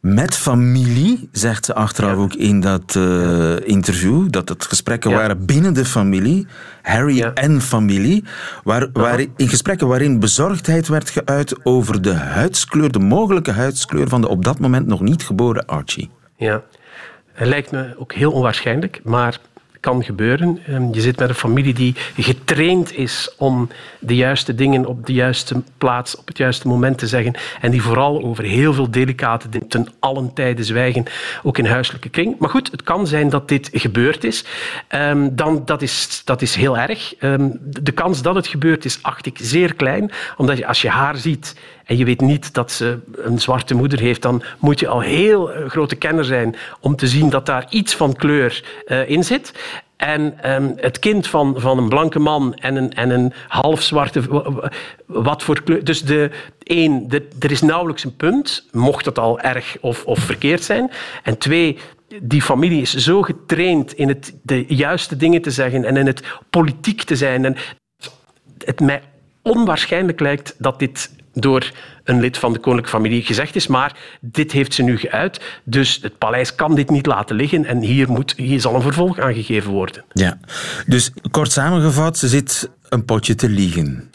met 0.01 0.37
familie, 0.37 1.29
zegt 1.33 1.65
ze 1.65 1.75
achteraf 1.75 2.17
ook 2.17 2.35
in 2.35 2.61
dat 2.61 2.95
uh, 2.95 3.69
interview, 3.69 4.31
dat 4.31 4.49
het 4.49 4.65
gesprekken 4.65 5.11
ja. 5.11 5.17
waren 5.17 5.47
binnen 5.47 5.75
de 5.75 5.85
familie, 5.85 6.47
Harry 6.83 7.17
ja. 7.17 7.33
en 7.35 7.61
familie, 7.61 8.25
waar, 8.65 8.89
waar, 8.93 9.21
in 9.37 9.49
gesprekken 9.49 9.89
waarin 9.89 10.21
bezorgdheid 10.21 10.89
werd 10.89 11.11
geuit 11.11 11.65
over 11.65 12.03
de 12.03 12.13
huidskleur, 12.13 12.93
de 12.93 12.99
mogelijke 12.99 13.51
huidskleur 13.51 14.09
van 14.09 14.21
de 14.21 14.29
op 14.29 14.45
dat 14.45 14.59
moment 14.59 14.87
nog 14.87 15.01
niet 15.01 15.23
geboren 15.23 15.67
Archie. 15.67 16.11
Ja, 16.37 16.63
het 17.33 17.49
lijkt 17.49 17.71
me 17.71 17.95
ook 17.99 18.13
heel 18.13 18.33
onwaarschijnlijk, 18.33 19.01
maar 19.05 19.39
kan 19.81 20.05
gebeuren. 20.05 20.59
Ehm, 20.67 20.93
je 20.93 21.01
zit 21.01 21.19
met 21.19 21.29
een 21.29 21.35
familie 21.35 21.75
die 21.75 21.95
getraind 22.17 22.97
is 22.97 23.35
om 23.39 23.69
de 23.99 24.17
juiste 24.17 24.55
dingen 24.55 24.87
op 24.87 25.07
de 25.07 25.13
juiste 25.13 25.63
plaats, 25.79 26.17
op 26.17 26.27
het 26.27 26.39
juiste 26.39 26.69
moment 26.69 26.99
te 26.99 27.07
zeggen. 27.07 27.35
En 27.61 27.71
die 27.71 27.83
vooral 27.83 28.23
over 28.23 28.45
heel 28.45 28.73
veel 28.73 28.91
delicate 28.91 29.49
dingen 29.49 29.69
ten 29.69 29.89
allen 29.99 30.33
tijde 30.33 30.65
zwijgen, 30.65 31.05
ook 31.43 31.59
in 31.59 31.67
huiselijke 31.67 32.09
kring. 32.09 32.39
Maar 32.39 32.51
goed, 32.51 32.71
het 32.71 32.83
kan 32.83 33.07
zijn 33.07 33.29
dat 33.29 33.49
dit 33.49 33.69
gebeurd 33.73 34.25
is. 34.25 34.45
Um, 34.95 35.37
dan, 35.37 35.63
dat, 35.65 35.83
is 35.83 36.23
dat 36.25 36.43
is 36.43 36.55
heel 36.55 36.79
erg. 36.79 37.15
Um, 37.21 37.59
de 37.61 37.93
kans 37.93 38.23
dat 38.23 38.35
het 38.35 38.47
gebeurd 38.47 38.85
is, 38.85 38.99
acht 39.03 39.27
ik 39.27 39.39
zeer 39.41 39.75
klein. 39.75 40.11
Omdat 40.37 40.59
je, 40.59 40.67
als 40.67 40.83
je 40.83 40.89
haar 40.89 41.17
ziet 41.17 41.55
en 41.91 41.97
je 41.97 42.05
weet 42.05 42.21
niet 42.21 42.55
dat 42.55 42.73
ze 42.73 42.99
een 43.17 43.41
zwarte 43.41 43.75
moeder 43.75 44.01
heeft, 44.01 44.23
dan 44.23 44.43
moet 44.59 44.81
je 44.81 44.89
al 44.89 45.01
heel 45.01 45.53
eh, 45.53 45.69
grote 45.69 45.97
kenner 45.97 46.25
zijn 46.25 46.57
om 46.81 46.97
te 46.97 47.07
zien 47.07 47.31
dat 47.31 47.47
daar 47.47 47.67
iets 47.71 47.95
van 47.95 48.15
kleur 48.15 48.65
uh, 48.87 49.09
in 49.09 49.25
zit. 49.25 49.53
En 50.01 50.53
um, 50.53 50.73
het 50.77 50.99
kind 50.99 51.27
van, 51.27 51.55
van 51.61 51.79
een 51.79 51.89
blanke 51.89 52.19
man 52.19 52.55
en 52.55 52.77
een, 52.77 52.93
en 52.93 53.11
een 53.11 53.33
halfzwarte. 53.49 54.23
Wat 55.07 55.43
voor 55.43 55.63
kleur. 55.63 55.85
Dus 55.85 56.03
de, 56.03 56.31
één, 56.63 57.09
er 57.39 57.51
is 57.51 57.61
nauwelijks 57.61 58.05
een 58.05 58.17
punt, 58.17 58.67
mocht 58.73 59.05
het 59.05 59.19
al 59.19 59.41
erg 59.41 59.77
of, 59.81 60.05
of 60.05 60.19
verkeerd 60.19 60.63
zijn. 60.63 60.91
En 61.23 61.39
twee, 61.39 61.79
die 62.23 62.43
familie 62.43 62.81
is 62.81 62.95
zo 62.95 63.23
getraind 63.23 63.93
in 63.93 64.09
het 64.09 64.35
de 64.43 64.65
juiste 64.69 65.17
dingen 65.17 65.43
te 65.43 65.51
zeggen 65.51 65.85
en 65.85 65.97
in 65.97 66.07
het 66.07 66.23
politiek 66.51 67.03
te 67.03 67.17
zijn. 67.17 67.45
En 67.45 67.57
het 68.65 68.81
mij 68.81 69.03
onwaarschijnlijk 69.43 70.21
lijkt 70.21 70.55
dat 70.59 70.79
dit 70.79 71.11
door 71.33 71.73
een 72.11 72.21
lid 72.21 72.39
van 72.39 72.53
de 72.53 72.59
koninklijke 72.59 72.97
familie 72.97 73.23
gezegd 73.23 73.57
is. 73.57 73.67
Maar 73.67 73.97
dit 74.21 74.53
heeft 74.53 74.75
ze 74.75 74.83
nu 74.83 74.99
geuit. 74.99 75.41
Dus 75.65 75.99
het 76.03 76.19
paleis 76.19 76.55
kan 76.55 76.75
dit 76.75 76.91
niet 76.91 77.07
laten 77.07 77.37
liggen. 77.37 77.65
En 77.65 77.81
hier, 77.81 78.11
moet, 78.11 78.35
hier 78.37 78.61
zal 78.61 78.75
een 78.75 78.83
vervolg 78.83 79.19
aangegeven 79.19 79.71
worden. 79.71 80.05
Ja, 80.13 80.39
dus 80.87 81.13
kort 81.31 81.53
samengevat, 81.53 82.19
ze 82.19 82.29
zit 82.29 82.71
een 82.89 83.05
potje 83.05 83.35
te 83.35 83.49
liegen. 83.49 84.11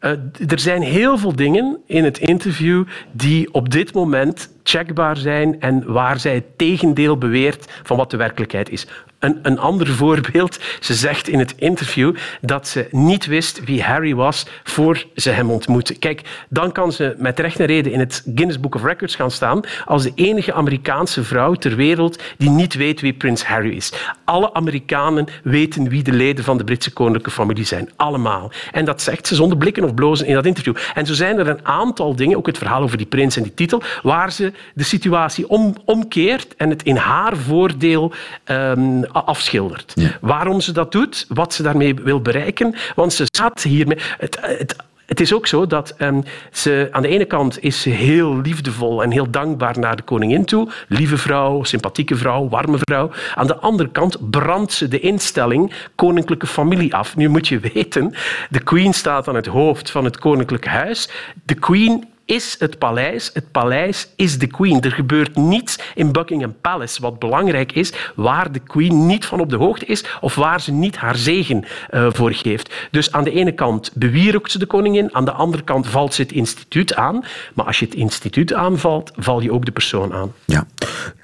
Uh, 0.00 0.10
er 0.48 0.58
zijn 0.58 0.82
heel 0.82 1.18
veel 1.18 1.36
dingen 1.36 1.78
in 1.86 2.04
het 2.04 2.18
interview 2.18 2.84
die 3.12 3.54
op 3.54 3.70
dit 3.70 3.92
moment 3.94 4.50
checkbaar 4.62 5.16
zijn 5.16 5.60
en 5.60 5.92
waar 5.92 6.20
zij 6.20 6.34
het 6.34 6.58
tegendeel 6.58 7.18
beweert 7.18 7.72
van 7.82 7.96
wat 7.96 8.10
de 8.10 8.16
werkelijkheid 8.16 8.70
is. 8.70 8.86
Een, 9.18 9.38
een 9.42 9.58
ander 9.58 9.86
voorbeeld. 9.86 10.58
Ze 10.80 10.94
zegt 10.94 11.28
in 11.28 11.38
het 11.38 11.54
interview 11.56 12.14
dat 12.40 12.68
ze 12.68 12.88
niet 12.90 13.26
wist 13.26 13.64
wie 13.64 13.82
Harry 13.82 14.14
was 14.14 14.46
voor 14.64 15.06
ze 15.14 15.30
hem 15.30 15.50
ontmoette. 15.50 15.98
Kijk, 15.98 16.46
dan 16.48 16.72
kan 16.72 16.92
ze 16.92 17.14
met 17.16 17.38
recht 17.38 17.60
en 17.60 17.66
reden 17.66 17.92
in 17.92 17.98
het 17.98 18.22
Guinness 18.34 18.60
Book 18.60 18.74
of 18.74 18.84
Records 18.84 19.14
gaan 19.14 19.30
staan 19.30 19.60
als 19.84 20.02
de 20.02 20.12
enige 20.14 20.52
Amerikaanse 20.52 21.24
vrouw 21.24 21.54
ter 21.54 21.76
wereld 21.76 22.22
die 22.36 22.50
niet 22.50 22.74
weet 22.74 23.00
wie 23.00 23.12
prins 23.12 23.44
Harry 23.44 23.76
is. 23.76 23.92
Alle 24.24 24.54
Amerikanen 24.54 25.26
weten 25.42 25.88
wie 25.88 26.02
de 26.02 26.12
leden 26.12 26.44
van 26.44 26.58
de 26.58 26.64
Britse 26.64 26.92
koninklijke 26.92 27.30
familie 27.30 27.64
zijn. 27.64 27.90
Allemaal. 27.96 28.50
En 28.72 28.84
dat 28.84 29.02
zegt 29.02 29.26
ze 29.26 29.34
zonder 29.34 29.58
blikken 29.58 29.84
of 29.84 29.94
blozen 29.94 30.26
in 30.26 30.34
dat 30.34 30.46
interview. 30.46 30.74
En 30.94 31.06
zo 31.06 31.14
zijn 31.14 31.38
er 31.38 31.48
een 31.48 31.66
aantal 31.66 32.16
dingen, 32.16 32.36
ook 32.36 32.46
het 32.46 32.58
verhaal 32.58 32.82
over 32.82 32.96
die 32.96 33.06
prins 33.06 33.36
en 33.36 33.42
die 33.42 33.54
titel, 33.54 33.82
waar 34.02 34.32
ze 34.32 34.52
de 34.74 34.84
situatie 34.84 35.48
om, 35.48 35.74
omkeert 35.84 36.56
en 36.56 36.70
het 36.70 36.82
in 36.82 36.96
haar 36.96 37.36
voordeel 37.36 38.12
um, 38.44 39.06
afschildert. 39.12 39.94
Waarom 40.20 40.60
ze 40.60 40.72
dat 40.72 40.92
doet, 40.92 41.26
wat 41.28 41.54
ze 41.54 41.62
daarmee 41.62 41.94
wil 41.94 42.20
bereiken, 42.20 42.74
want 42.94 43.12
ze 43.12 43.24
staat 43.24 43.62
hiermee. 43.62 43.98
Het, 44.18 44.38
het, 44.40 44.76
het 45.08 45.20
is 45.20 45.34
ook 45.34 45.46
zo 45.46 45.66
dat 45.66 45.94
um, 45.98 46.22
ze 46.52 46.88
aan 46.90 47.02
de 47.02 47.08
ene 47.08 47.24
kant 47.24 47.62
is 47.62 47.80
ze 47.80 47.90
heel 47.90 48.40
liefdevol 48.40 49.02
en 49.02 49.10
heel 49.10 49.30
dankbaar 49.30 49.78
naar 49.78 49.96
de 49.96 50.02
koningin 50.02 50.44
toe. 50.44 50.68
Lieve 50.88 51.16
vrouw, 51.16 51.62
sympathieke 51.62 52.16
vrouw, 52.16 52.48
warme 52.48 52.78
vrouw. 52.80 53.10
Aan 53.34 53.46
de 53.46 53.56
andere 53.56 53.88
kant 53.88 54.30
brandt 54.30 54.72
ze 54.72 54.88
de 54.88 55.00
instelling 55.00 55.72
koninklijke 55.94 56.46
familie 56.46 56.94
af. 56.94 57.16
Nu 57.16 57.28
moet 57.28 57.48
je 57.48 57.58
weten, 57.58 58.14
de 58.50 58.60
queen 58.60 58.94
staat 58.94 59.28
aan 59.28 59.34
het 59.34 59.46
hoofd 59.46 59.90
van 59.90 60.04
het 60.04 60.18
koninklijk 60.18 60.66
huis. 60.66 61.10
De 61.44 61.54
queen 61.54 62.04
is 62.28 62.56
het 62.58 62.78
paleis. 62.78 63.30
Het 63.32 63.50
paleis 63.50 64.08
is 64.16 64.38
de 64.38 64.46
queen. 64.46 64.80
Er 64.80 64.92
gebeurt 64.92 65.36
niets 65.36 65.78
in 65.94 66.12
Buckingham 66.12 66.54
Palace 66.60 67.00
wat 67.00 67.18
belangrijk 67.18 67.72
is, 67.72 67.92
waar 68.14 68.52
de 68.52 68.58
queen 68.58 69.06
niet 69.06 69.26
van 69.26 69.40
op 69.40 69.50
de 69.50 69.56
hoogte 69.56 69.84
is 69.84 70.04
of 70.20 70.34
waar 70.34 70.60
ze 70.60 70.72
niet 70.72 70.96
haar 70.96 71.16
zegen 71.16 71.64
uh, 71.90 72.06
voor 72.10 72.32
geeft. 72.32 72.74
Dus 72.90 73.12
aan 73.12 73.24
de 73.24 73.30
ene 73.30 73.52
kant 73.52 73.90
bewierookt 73.94 74.50
ze 74.50 74.58
de 74.58 74.66
koningin, 74.66 75.14
aan 75.14 75.24
de 75.24 75.32
andere 75.32 75.62
kant 75.62 75.86
valt 75.86 76.14
ze 76.14 76.22
het 76.22 76.32
instituut 76.32 76.94
aan. 76.94 77.24
Maar 77.54 77.66
als 77.66 77.78
je 77.78 77.84
het 77.84 77.94
instituut 77.94 78.52
aanvalt, 78.52 79.12
val 79.16 79.40
je 79.40 79.52
ook 79.52 79.64
de 79.64 79.72
persoon 79.72 80.12
aan. 80.12 80.32
Ja. 80.44 80.66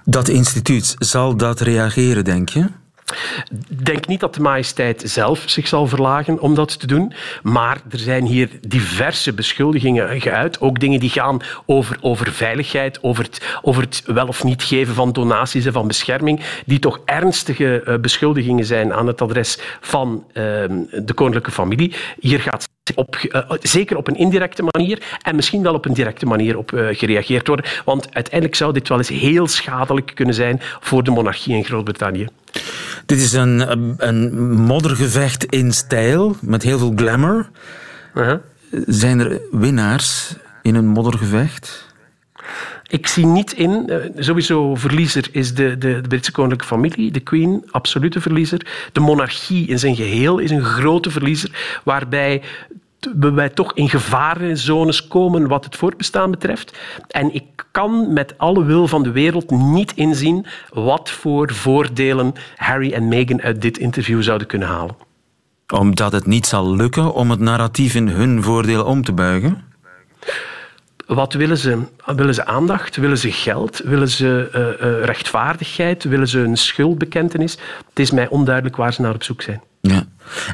Dat 0.04 0.28
instituut, 0.28 0.94
zal 0.98 1.36
dat 1.36 1.60
reageren, 1.60 2.24
denk 2.24 2.48
je? 2.48 2.66
Denk 3.68 4.06
niet 4.06 4.20
dat 4.20 4.34
de 4.34 4.40
majesteit 4.40 5.02
zelf 5.06 5.42
zich 5.46 5.68
zal 5.68 5.86
verlagen 5.86 6.40
om 6.40 6.54
dat 6.54 6.80
te 6.80 6.86
doen. 6.86 7.12
Maar 7.42 7.80
er 7.90 7.98
zijn 7.98 8.24
hier 8.24 8.48
diverse 8.60 9.32
beschuldigingen 9.32 10.20
geuit. 10.20 10.60
Ook 10.60 10.80
dingen 10.80 11.00
die 11.00 11.10
gaan 11.10 11.40
over, 11.66 11.98
over 12.00 12.32
veiligheid, 12.32 13.02
over 13.02 13.24
het, 13.24 13.58
over 13.62 13.82
het 13.82 14.02
wel 14.06 14.26
of 14.26 14.44
niet 14.44 14.62
geven 14.62 14.94
van 14.94 15.12
donaties 15.12 15.64
en 15.64 15.72
van 15.72 15.86
bescherming. 15.86 16.40
Die 16.66 16.78
toch 16.78 17.00
ernstige 17.04 17.82
uh, 17.86 17.94
beschuldigingen 17.96 18.64
zijn 18.64 18.92
aan 18.92 19.06
het 19.06 19.22
adres 19.22 19.58
van 19.80 20.24
uh, 20.28 20.34
de 20.34 21.12
koninklijke 21.14 21.50
familie. 21.50 21.94
Hier 22.20 22.40
gaat 22.40 22.68
op, 22.94 23.16
uh, 23.22 23.50
zeker 23.60 23.96
op 23.96 24.08
een 24.08 24.16
indirecte 24.16 24.62
manier 24.72 25.18
en 25.22 25.36
misschien 25.36 25.62
wel 25.62 25.74
op 25.74 25.84
een 25.84 25.94
directe 25.94 26.26
manier 26.26 26.58
op 26.58 26.72
uh, 26.72 26.86
gereageerd 26.90 27.46
worden. 27.46 27.66
Want 27.84 28.14
uiteindelijk 28.14 28.54
zou 28.54 28.72
dit 28.72 28.88
wel 28.88 28.98
eens 28.98 29.08
heel 29.08 29.46
schadelijk 29.46 30.12
kunnen 30.14 30.34
zijn 30.34 30.60
voor 30.80 31.04
de 31.04 31.10
monarchie 31.10 31.56
in 31.56 31.64
Groot-Brittannië. 31.64 32.28
Dit 33.06 33.18
is 33.18 33.32
een, 33.32 33.62
een 34.08 34.52
moddergevecht 34.54 35.44
in 35.44 35.72
stijl, 35.72 36.36
met 36.40 36.62
heel 36.62 36.78
veel 36.78 36.92
glamour. 36.96 37.50
Uh 38.14 38.26
-huh. 38.26 38.38
Zijn 38.86 39.20
er 39.20 39.40
winnaars 39.50 40.34
in 40.62 40.74
een 40.74 40.86
moddergevecht? 40.86 41.92
Ik 42.86 43.06
zie 43.06 43.26
niet 43.26 43.52
in, 43.52 43.84
uh, 43.90 43.96
sowieso 44.16 44.74
verliezer 44.74 45.28
is 45.32 45.54
de, 45.54 45.78
de, 45.78 46.00
de, 46.00 46.08
Britse 46.08 46.32
koninklijke 46.32 46.66
familie, 46.66 47.10
de 47.10 47.20
Queen, 47.20 47.64
absolute 47.70 48.20
verliezer. 48.20 48.66
De 48.92 49.00
monarchie 49.00 49.66
in 49.66 49.78
zijn 49.78 49.96
geheel 49.96 50.38
is 50.38 50.50
een 50.50 50.64
grote 50.64 51.10
verliezer, 51.10 51.80
waarbij 51.84 52.42
wij 53.18 53.48
toch 53.48 53.72
in 53.74 53.88
gevarenzones 53.88 55.08
komen 55.08 55.48
wat 55.48 55.64
het 55.64 55.76
voortbestaan 55.76 56.30
betreft. 56.30 56.78
En 57.08 57.34
ik 57.34 57.44
kan 57.70 58.12
met 58.12 58.38
alle 58.38 58.64
wil 58.64 58.88
van 58.88 59.02
de 59.02 59.10
wereld 59.10 59.50
niet 59.50 59.92
inzien 59.94 60.46
wat 60.72 61.10
voor 61.10 61.52
voordelen 61.52 62.32
Harry 62.56 62.92
en 62.92 63.08
Meghan 63.08 63.42
uit 63.42 63.62
dit 63.62 63.78
interview 63.78 64.22
zouden 64.22 64.46
kunnen 64.46 64.68
halen. 64.68 64.96
Omdat 65.74 66.12
het 66.12 66.26
niet 66.26 66.46
zal 66.46 66.76
lukken 66.76 67.14
om 67.14 67.30
het 67.30 67.40
narratief 67.40 67.94
in 67.94 68.08
hun 68.08 68.42
voordeel 68.42 68.84
om 68.84 69.04
te 69.04 69.12
buigen? 69.12 69.64
Wat 71.06 71.32
willen 71.32 71.58
ze? 71.58 71.82
Willen 72.04 72.34
ze 72.34 72.46
aandacht? 72.46 72.96
Willen 72.96 73.18
ze 73.18 73.32
geld? 73.32 73.78
Willen 73.84 74.08
ze 74.08 74.50
uh, 74.54 74.88
uh, 74.88 75.04
rechtvaardigheid? 75.04 76.04
Willen 76.04 76.28
ze 76.28 76.38
een 76.38 76.56
schuldbekentenis? 76.56 77.52
Het 77.88 77.98
is 77.98 78.10
mij 78.10 78.28
onduidelijk 78.28 78.76
waar 78.76 78.92
ze 78.92 79.02
naar 79.02 79.14
op 79.14 79.22
zoek 79.22 79.42
zijn. 79.42 79.62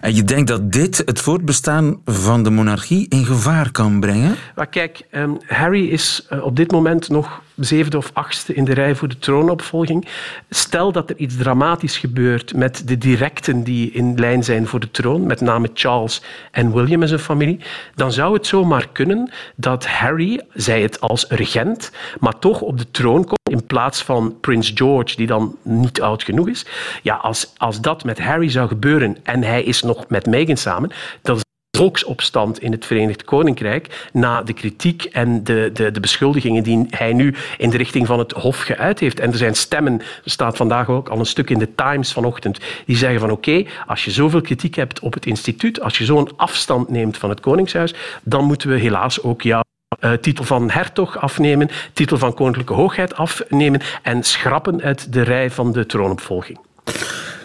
En 0.01 0.15
je 0.15 0.25
denkt 0.25 0.49
dat 0.49 0.73
dit 0.73 1.03
het 1.05 1.21
voortbestaan 1.21 2.01
van 2.05 2.43
de 2.43 2.51
monarchie 2.51 3.07
in 3.09 3.25
gevaar 3.25 3.71
kan 3.71 4.01
brengen? 4.01 4.37
Maar 4.55 4.67
kijk, 4.67 5.07
um, 5.13 5.39
Harry 5.47 5.89
is 5.89 6.27
uh, 6.33 6.45
op 6.45 6.57
dit 6.57 6.71
moment 6.71 7.09
nog 7.09 7.43
zevende 7.65 7.97
of 7.97 8.11
achtste 8.13 8.55
in 8.55 8.65
de 8.65 8.75
rij 8.75 8.95
voor 8.95 9.09
de 9.09 9.19
troonopvolging. 9.19 10.09
Stel 10.51 10.93
dat 10.93 11.11
er 11.11 11.17
iets 11.17 11.37
dramatisch 11.37 11.99
gebeurt 11.99 12.55
met 12.55 12.89
de 12.89 12.99
directen 12.99 13.63
die 13.63 13.91
in 13.91 14.15
lijn 14.19 14.45
zijn 14.45 14.67
voor 14.67 14.81
de 14.81 14.91
troon, 14.91 15.27
met 15.27 15.41
name 15.41 15.71
Charles 15.75 16.23
en 16.51 16.73
William 16.73 17.03
en 17.03 17.09
zijn 17.09 17.21
familie, 17.21 17.61
dan 17.95 18.13
zou 18.13 18.35
het 18.35 18.47
zomaar 18.47 18.89
kunnen 18.93 19.31
dat 19.57 19.87
Harry, 19.87 20.41
zij 20.55 20.83
het 20.83 21.01
als 21.01 21.27
regent, 21.29 21.93
maar 22.21 22.39
toch 22.39 22.61
op 22.61 22.79
de 22.79 22.91
troon 22.91 23.25
komt 23.25 23.39
in 23.51 23.67
plaats 23.67 24.03
van 24.03 24.41
Prins 24.41 24.73
George, 24.75 25.17
die 25.17 25.27
dan 25.27 25.57
niet 25.63 26.01
oud 26.01 26.23
genoeg 26.23 26.49
is. 26.49 26.67
Ja, 27.03 27.15
als, 27.15 27.53
als 27.57 27.81
dat 27.81 28.05
met 28.05 28.21
Harry 28.21 28.49
zou 28.49 28.69
gebeuren 28.69 29.17
en 29.23 29.43
hij 29.43 29.63
is 29.63 29.83
nog 29.83 30.09
met 30.09 30.27
Meghan 30.27 30.57
samen, 30.57 30.91
is 31.23 31.43
volksopstand 31.81 32.63
in 32.63 32.73
het 32.73 32.87
Verenigd 32.87 33.25
Koninkrijk 33.25 34.09
na 34.13 34.43
de 34.43 34.53
kritiek 34.53 35.05
en 35.05 35.45
de, 35.45 35.71
de, 35.73 35.91
de, 35.91 36.01
beschuldigingen 36.01 36.63
die 36.63 36.87
hij 36.91 37.13
nu 37.13 37.35
in 37.59 37.71
de 37.71 37.77
richting 37.77 38.07
van 38.07 38.19
het 38.19 38.33
Hof 38.33 38.61
geuit 38.61 38.99
heeft. 38.99 39.21
En 39.21 39.31
er 39.31 39.37
zijn 39.37 39.55
stemmen, 39.55 40.01
er 40.01 40.31
staat 40.31 40.57
vandaag 40.57 40.89
ook 40.89 41.09
al 41.09 41.19
een 41.19 41.27
stuk 41.27 41.51
in 41.51 41.59
de 41.59 41.75
Times 41.75 42.13
vanochtend, 42.13 42.59
die 42.87 42.97
zeggen 42.97 43.21
van 43.21 43.31
oké, 43.31 43.65
als 43.87 44.05
je 44.05 44.11
zoveel 44.11 44.41
kritiek 44.41 44.75
hebt 44.75 45.01
op 45.01 45.15
het 45.15 45.27
instituut, 45.27 45.81
als 45.81 45.99
je 45.99 46.05
zo'n 46.05 46.29
afstand 46.37 46.89
neemt 46.89 47.19
van 47.19 47.31
het 47.31 47.41
Koningshuis, 47.41 47.95
dan 48.23 48.45
moeten 48.45 48.69
we 48.69 48.79
helaas 48.79 49.23
ook 49.23 49.43
jou 49.43 49.65
uh, 50.01 50.13
titel 50.13 50.45
van 50.45 50.71
hertog 50.71 51.19
afnemen, 51.19 51.69
titel 51.93 52.19
van 52.19 52.35
koninklijke 52.35 52.73
hoogheid 52.75 53.17
afnemen 53.17 53.81
en 54.03 54.23
schrappen 54.23 54.83
uit 54.83 55.13
de 55.13 55.23
rij 55.23 55.51
van 55.51 55.73
de 55.73 55.87
troonopvolging. 55.87 56.59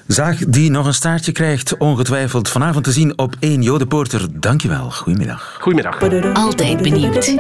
Zaag 0.08 0.38
die 0.48 0.72
nog 0.72 0.86
een 0.86 0.94
staartje 0.94 1.32
krijgt, 1.32 1.78
ongetwijfeld 1.78 2.50
vanavond 2.50 2.84
te 2.84 2.92
zien 2.92 3.18
op 3.18 3.36
1 3.40 3.62
Jodepoorter. 3.62 4.28
Dankjewel. 4.40 4.92
Goedemiddag. 4.92 5.58
Goedemiddag. 5.60 6.34
Altijd 6.34 6.82
benieuwd. 6.82 7.36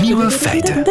Nieuwe 0.00 0.30
feiten. 0.30 0.84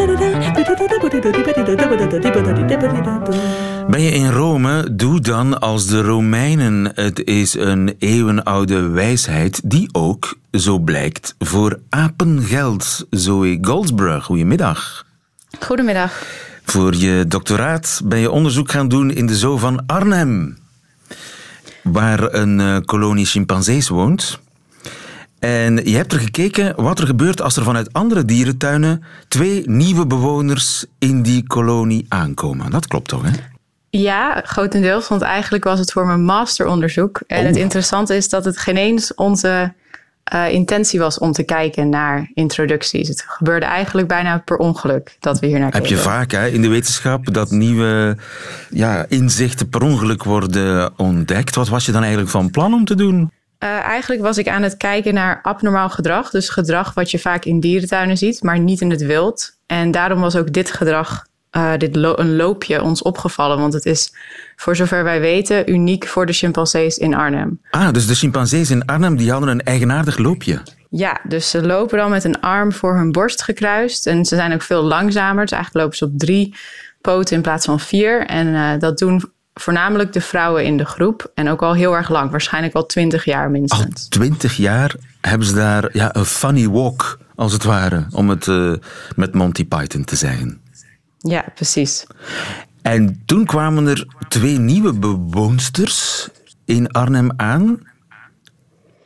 Ben 3.88 4.00
je 4.00 4.10
in 4.10 4.30
Rome? 4.30 4.94
Doe 4.94 5.20
dan 5.20 5.60
als 5.60 5.86
de 5.86 6.02
Romeinen. 6.02 6.92
Het 6.94 7.24
is 7.24 7.54
een 7.54 7.94
eeuwenoude 7.98 8.88
wijsheid 8.88 9.60
die 9.64 9.88
ook, 9.92 10.38
zo 10.50 10.78
blijkt, 10.78 11.34
voor 11.38 11.78
apen 11.88 12.42
geldt. 12.42 13.06
Zoe 13.10 13.58
Goldsbrug, 13.60 14.24
goedemiddag. 14.24 15.06
Goedemiddag. 15.60 16.22
Voor 16.64 16.94
je 16.94 17.24
doctoraat 17.28 18.00
ben 18.04 18.18
je 18.18 18.30
onderzoek 18.30 18.70
gaan 18.70 18.88
doen 18.88 19.10
in 19.10 19.26
de 19.26 19.36
zoo 19.36 19.56
van 19.56 19.82
Arnhem 19.86 20.56
waar 21.92 22.34
een 22.34 22.58
uh, 22.58 22.76
kolonie 22.84 23.26
chimpansees 23.26 23.88
woont. 23.88 24.40
En 25.38 25.76
je 25.76 25.96
hebt 25.96 26.12
er 26.12 26.20
gekeken 26.20 26.82
wat 26.82 26.98
er 26.98 27.06
gebeurt 27.06 27.42
als 27.42 27.56
er 27.56 27.62
vanuit 27.62 27.92
andere 27.92 28.24
dierentuinen 28.24 29.02
twee 29.28 29.62
nieuwe 29.64 30.06
bewoners 30.06 30.84
in 30.98 31.22
die 31.22 31.46
kolonie 31.46 32.06
aankomen. 32.08 32.70
Dat 32.70 32.86
klopt 32.86 33.08
toch, 33.08 33.22
hè? 33.22 33.30
Ja, 33.90 34.42
grotendeels, 34.44 35.08
want 35.08 35.22
eigenlijk 35.22 35.64
was 35.64 35.78
het 35.78 35.92
voor 35.92 36.06
mijn 36.06 36.24
masteronderzoek. 36.24 37.20
En 37.26 37.46
het 37.46 37.56
oh. 37.56 37.62
interessante 37.62 38.16
is 38.16 38.28
dat 38.28 38.44
het 38.44 38.58
geen 38.58 38.76
eens 38.76 39.14
onze 39.14 39.72
uh, 40.34 40.52
intentie 40.52 41.00
was 41.00 41.18
om 41.18 41.32
te 41.32 41.42
kijken 41.42 41.88
naar 41.88 42.30
introducties. 42.34 43.08
Het 43.08 43.24
gebeurde 43.26 43.66
eigenlijk 43.66 44.08
bijna 44.08 44.38
per 44.38 44.56
ongeluk 44.56 45.16
dat 45.20 45.40
we 45.40 45.46
hier 45.46 45.58
naar 45.58 45.70
kijken. 45.70 45.88
Heb 45.88 45.98
je 45.98 46.04
vaak 46.04 46.30
hè, 46.30 46.46
in 46.46 46.62
de 46.62 46.68
wetenschap 46.68 47.34
dat 47.34 47.50
nieuwe 47.50 48.16
ja, 48.70 49.04
inzichten 49.08 49.68
per 49.68 49.82
ongeluk 49.82 50.24
worden 50.24 50.92
ontdekt? 50.96 51.54
Wat 51.54 51.68
was 51.68 51.86
je 51.86 51.92
dan 51.92 52.00
eigenlijk 52.00 52.30
van 52.30 52.50
plan 52.50 52.74
om 52.74 52.84
te 52.84 52.94
doen? 52.94 53.30
Uh, 53.64 53.68
eigenlijk 53.68 54.22
was 54.22 54.38
ik 54.38 54.48
aan 54.48 54.62
het 54.62 54.76
kijken 54.76 55.14
naar 55.14 55.38
abnormaal 55.42 55.90
gedrag. 55.90 56.30
Dus 56.30 56.48
gedrag 56.48 56.94
wat 56.94 57.10
je 57.10 57.18
vaak 57.18 57.44
in 57.44 57.60
dierentuinen 57.60 58.18
ziet, 58.18 58.42
maar 58.42 58.58
niet 58.58 58.80
in 58.80 58.90
het 58.90 59.02
wild. 59.02 59.56
En 59.66 59.90
daarom 59.90 60.20
was 60.20 60.36
ook 60.36 60.52
dit 60.52 60.70
gedrag 60.70 61.26
uh, 61.52 61.72
dit 61.76 61.96
lo 61.96 62.12
een 62.16 62.36
loopje 62.36 62.82
ons 62.82 63.02
opgevallen. 63.02 63.58
Want 63.58 63.72
het 63.72 63.86
is, 63.86 64.12
voor 64.56 64.76
zover 64.76 65.04
wij 65.04 65.20
weten, 65.20 65.70
uniek 65.70 66.06
voor 66.06 66.26
de 66.26 66.32
chimpansees 66.32 66.98
in 66.98 67.14
Arnhem. 67.14 67.60
Ah, 67.70 67.92
dus 67.92 68.06
de 68.06 68.14
chimpansees 68.14 68.70
in 68.70 68.84
Arnhem 68.84 69.16
die 69.16 69.30
hadden 69.30 69.48
een 69.48 69.62
eigenaardig 69.62 70.18
loopje. 70.18 70.60
Ja, 70.90 71.20
dus 71.28 71.50
ze 71.50 71.66
lopen 71.66 71.98
dan 71.98 72.10
met 72.10 72.24
een 72.24 72.40
arm 72.40 72.72
voor 72.72 72.96
hun 72.96 73.12
borst 73.12 73.42
gekruist. 73.42 74.06
En 74.06 74.24
ze 74.24 74.34
zijn 74.34 74.52
ook 74.52 74.62
veel 74.62 74.82
langzamer. 74.82 75.42
Dus 75.42 75.52
eigenlijk 75.52 75.84
lopen 75.84 75.98
ze 75.98 76.04
op 76.04 76.18
drie 76.18 76.54
poten 77.00 77.36
in 77.36 77.42
plaats 77.42 77.64
van 77.64 77.80
vier. 77.80 78.26
En 78.26 78.46
uh, 78.46 78.70
dat 78.78 78.98
doen 78.98 79.22
voornamelijk 79.54 80.12
de 80.12 80.20
vrouwen 80.20 80.64
in 80.64 80.76
de 80.76 80.84
groep. 80.84 81.30
En 81.34 81.48
ook 81.48 81.62
al 81.62 81.74
heel 81.74 81.96
erg 81.96 82.08
lang, 82.08 82.30
waarschijnlijk 82.30 82.74
al 82.74 82.86
twintig 82.86 83.24
jaar 83.24 83.50
minstens. 83.50 83.82
Al 83.84 84.08
twintig 84.08 84.56
jaar 84.56 84.94
hebben 85.20 85.46
ze 85.46 85.54
daar 85.54 85.88
ja, 85.92 86.14
een 86.14 86.24
funny 86.24 86.68
walk, 86.68 87.18
als 87.34 87.52
het 87.52 87.64
ware, 87.64 88.06
om 88.10 88.28
het 88.28 88.46
uh, 88.46 88.72
met 89.16 89.34
Monty 89.34 89.66
Python 89.66 90.04
te 90.04 90.16
zeggen. 90.16 90.60
Ja, 91.18 91.44
precies. 91.54 92.06
En 92.82 93.22
toen 93.26 93.44
kwamen 93.44 93.86
er 93.86 94.06
twee 94.28 94.58
nieuwe 94.58 94.92
bewoonsters 94.92 96.28
in 96.64 96.90
Arnhem 96.92 97.30
aan. 97.36 97.82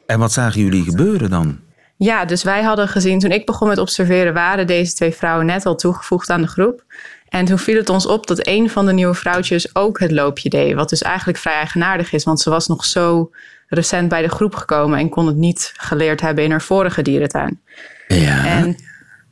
En 0.06 0.18
wat 0.18 0.32
zagen 0.32 0.60
jullie 0.60 0.84
gebeuren 0.84 1.30
dan? 1.30 1.58
Ja, 1.96 2.24
dus 2.24 2.42
wij 2.42 2.62
hadden 2.62 2.88
gezien, 2.88 3.18
toen 3.18 3.30
ik 3.30 3.46
begon 3.46 3.68
met 3.68 3.78
observeren, 3.78 4.34
waren 4.34 4.66
deze 4.66 4.94
twee 4.94 5.12
vrouwen 5.12 5.46
net 5.46 5.66
al 5.66 5.74
toegevoegd 5.74 6.30
aan 6.30 6.40
de 6.40 6.48
groep. 6.48 6.84
En 7.28 7.44
toen 7.44 7.58
viel 7.58 7.76
het 7.76 7.88
ons 7.88 8.06
op 8.06 8.26
dat 8.26 8.46
een 8.46 8.70
van 8.70 8.86
de 8.86 8.92
nieuwe 8.92 9.14
vrouwtjes 9.14 9.74
ook 9.74 10.00
het 10.00 10.10
loopje 10.10 10.48
deed. 10.48 10.74
Wat 10.74 10.88
dus 10.88 11.02
eigenlijk 11.02 11.38
vrij 11.38 11.54
eigenaardig 11.54 12.12
is, 12.12 12.24
want 12.24 12.40
ze 12.40 12.50
was 12.50 12.66
nog 12.66 12.84
zo 12.84 13.30
recent 13.68 14.08
bij 14.08 14.22
de 14.22 14.28
groep 14.28 14.54
gekomen 14.54 14.98
en 14.98 15.08
kon 15.08 15.26
het 15.26 15.36
niet 15.36 15.72
geleerd 15.76 16.20
hebben 16.20 16.44
in 16.44 16.50
haar 16.50 16.62
vorige 16.62 17.02
dierentuin. 17.02 17.60
Ja. 18.08 18.44
En, 18.44 18.76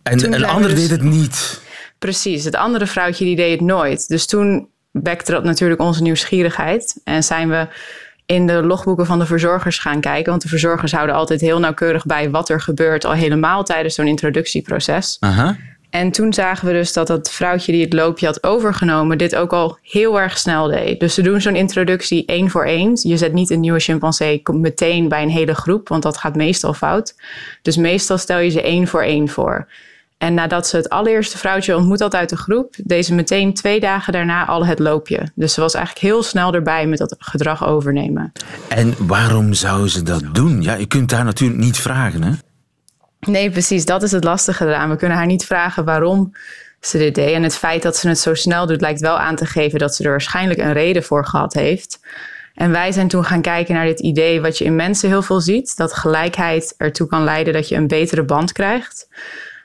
en 0.02 0.32
een 0.32 0.44
ander 0.44 0.70
dus 0.70 0.80
deed 0.80 0.90
het 0.90 1.02
niet. 1.02 1.60
Precies, 2.00 2.44
het 2.44 2.54
andere 2.54 2.86
vrouwtje 2.86 3.24
die 3.24 3.36
deed 3.36 3.50
het 3.50 3.60
nooit. 3.60 4.08
Dus 4.08 4.26
toen 4.26 4.68
wekte 4.90 5.32
dat 5.32 5.44
natuurlijk 5.44 5.80
onze 5.80 6.02
nieuwsgierigheid. 6.02 7.00
En 7.04 7.22
zijn 7.22 7.48
we 7.48 7.66
in 8.26 8.46
de 8.46 8.62
logboeken 8.62 9.06
van 9.06 9.18
de 9.18 9.26
verzorgers 9.26 9.78
gaan 9.78 10.00
kijken. 10.00 10.30
Want 10.30 10.42
de 10.42 10.48
verzorgers 10.48 10.92
houden 10.92 11.14
altijd 11.14 11.40
heel 11.40 11.58
nauwkeurig 11.58 12.06
bij 12.06 12.30
wat 12.30 12.48
er 12.48 12.60
gebeurt, 12.60 13.04
al 13.04 13.12
helemaal 13.12 13.64
tijdens 13.64 13.94
zo'n 13.94 14.06
introductieproces. 14.06 15.16
Aha. 15.20 15.56
En 15.90 16.10
toen 16.10 16.32
zagen 16.32 16.66
we 16.66 16.72
dus 16.72 16.92
dat 16.92 17.06
dat 17.06 17.30
vrouwtje 17.30 17.72
die 17.72 17.84
het 17.84 17.92
loopje 17.92 18.26
had 18.26 18.42
overgenomen, 18.44 19.18
dit 19.18 19.36
ook 19.36 19.52
al 19.52 19.78
heel 19.82 20.20
erg 20.20 20.38
snel 20.38 20.66
deed. 20.66 21.00
Dus 21.00 21.14
ze 21.14 21.22
doen 21.22 21.40
zo'n 21.40 21.56
introductie 21.56 22.26
één 22.26 22.50
voor 22.50 22.64
één. 22.64 22.98
Je 23.02 23.16
zet 23.16 23.32
niet 23.32 23.50
een 23.50 23.60
nieuwe 23.60 23.80
chimpansee 23.80 24.42
meteen 24.52 25.08
bij 25.08 25.22
een 25.22 25.30
hele 25.30 25.54
groep, 25.54 25.88
want 25.88 26.02
dat 26.02 26.16
gaat 26.16 26.36
meestal 26.36 26.74
fout. 26.74 27.14
Dus 27.62 27.76
meestal 27.76 28.18
stel 28.18 28.38
je 28.38 28.50
ze 28.50 28.62
één 28.62 28.86
voor 28.86 29.02
één 29.02 29.28
voor. 29.28 29.68
En 30.20 30.34
nadat 30.34 30.66
ze 30.66 30.76
het 30.76 30.88
allereerste 30.88 31.38
vrouwtje 31.38 31.76
ontmoet 31.76 32.00
had 32.00 32.14
uit 32.14 32.28
de 32.28 32.36
groep, 32.36 32.74
deed 32.84 33.06
ze 33.06 33.14
meteen 33.14 33.54
twee 33.54 33.80
dagen 33.80 34.12
daarna 34.12 34.46
al 34.46 34.66
het 34.66 34.78
loopje. 34.78 35.30
Dus 35.34 35.54
ze 35.54 35.60
was 35.60 35.74
eigenlijk 35.74 36.06
heel 36.06 36.22
snel 36.22 36.54
erbij 36.54 36.86
met 36.86 36.98
dat 36.98 37.14
gedrag 37.18 37.66
overnemen. 37.66 38.32
En 38.68 38.94
waarom 39.06 39.52
zou 39.52 39.88
ze 39.88 40.02
dat 40.02 40.22
doen? 40.32 40.62
Ja, 40.62 40.74
je 40.74 40.86
kunt 40.86 41.10
daar 41.10 41.24
natuurlijk 41.24 41.60
niet 41.60 41.78
vragen, 41.78 42.22
hè? 42.22 42.32
Nee, 43.20 43.50
precies. 43.50 43.84
Dat 43.84 44.02
is 44.02 44.12
het 44.12 44.24
lastige 44.24 44.64
eraan. 44.64 44.90
We 44.90 44.96
kunnen 44.96 45.16
haar 45.16 45.26
niet 45.26 45.44
vragen 45.44 45.84
waarom 45.84 46.32
ze 46.80 46.98
dit 46.98 47.14
deed. 47.14 47.34
En 47.34 47.42
het 47.42 47.56
feit 47.56 47.82
dat 47.82 47.96
ze 47.96 48.08
het 48.08 48.18
zo 48.18 48.34
snel 48.34 48.66
doet, 48.66 48.80
lijkt 48.80 49.00
wel 49.00 49.18
aan 49.18 49.36
te 49.36 49.46
geven 49.46 49.78
dat 49.78 49.94
ze 49.94 50.04
er 50.04 50.10
waarschijnlijk 50.10 50.60
een 50.60 50.72
reden 50.72 51.02
voor 51.02 51.26
gehad 51.26 51.54
heeft. 51.54 52.00
En 52.54 52.70
wij 52.70 52.92
zijn 52.92 53.08
toen 53.08 53.24
gaan 53.24 53.42
kijken 53.42 53.74
naar 53.74 53.86
dit 53.86 54.00
idee 54.00 54.40
wat 54.40 54.58
je 54.58 54.64
in 54.64 54.76
mensen 54.76 55.08
heel 55.08 55.22
veel 55.22 55.40
ziet: 55.40 55.76
dat 55.76 55.92
gelijkheid 55.92 56.74
ertoe 56.76 57.06
kan 57.06 57.24
leiden 57.24 57.52
dat 57.52 57.68
je 57.68 57.76
een 57.76 57.88
betere 57.88 58.24
band 58.24 58.52
krijgt. 58.52 59.08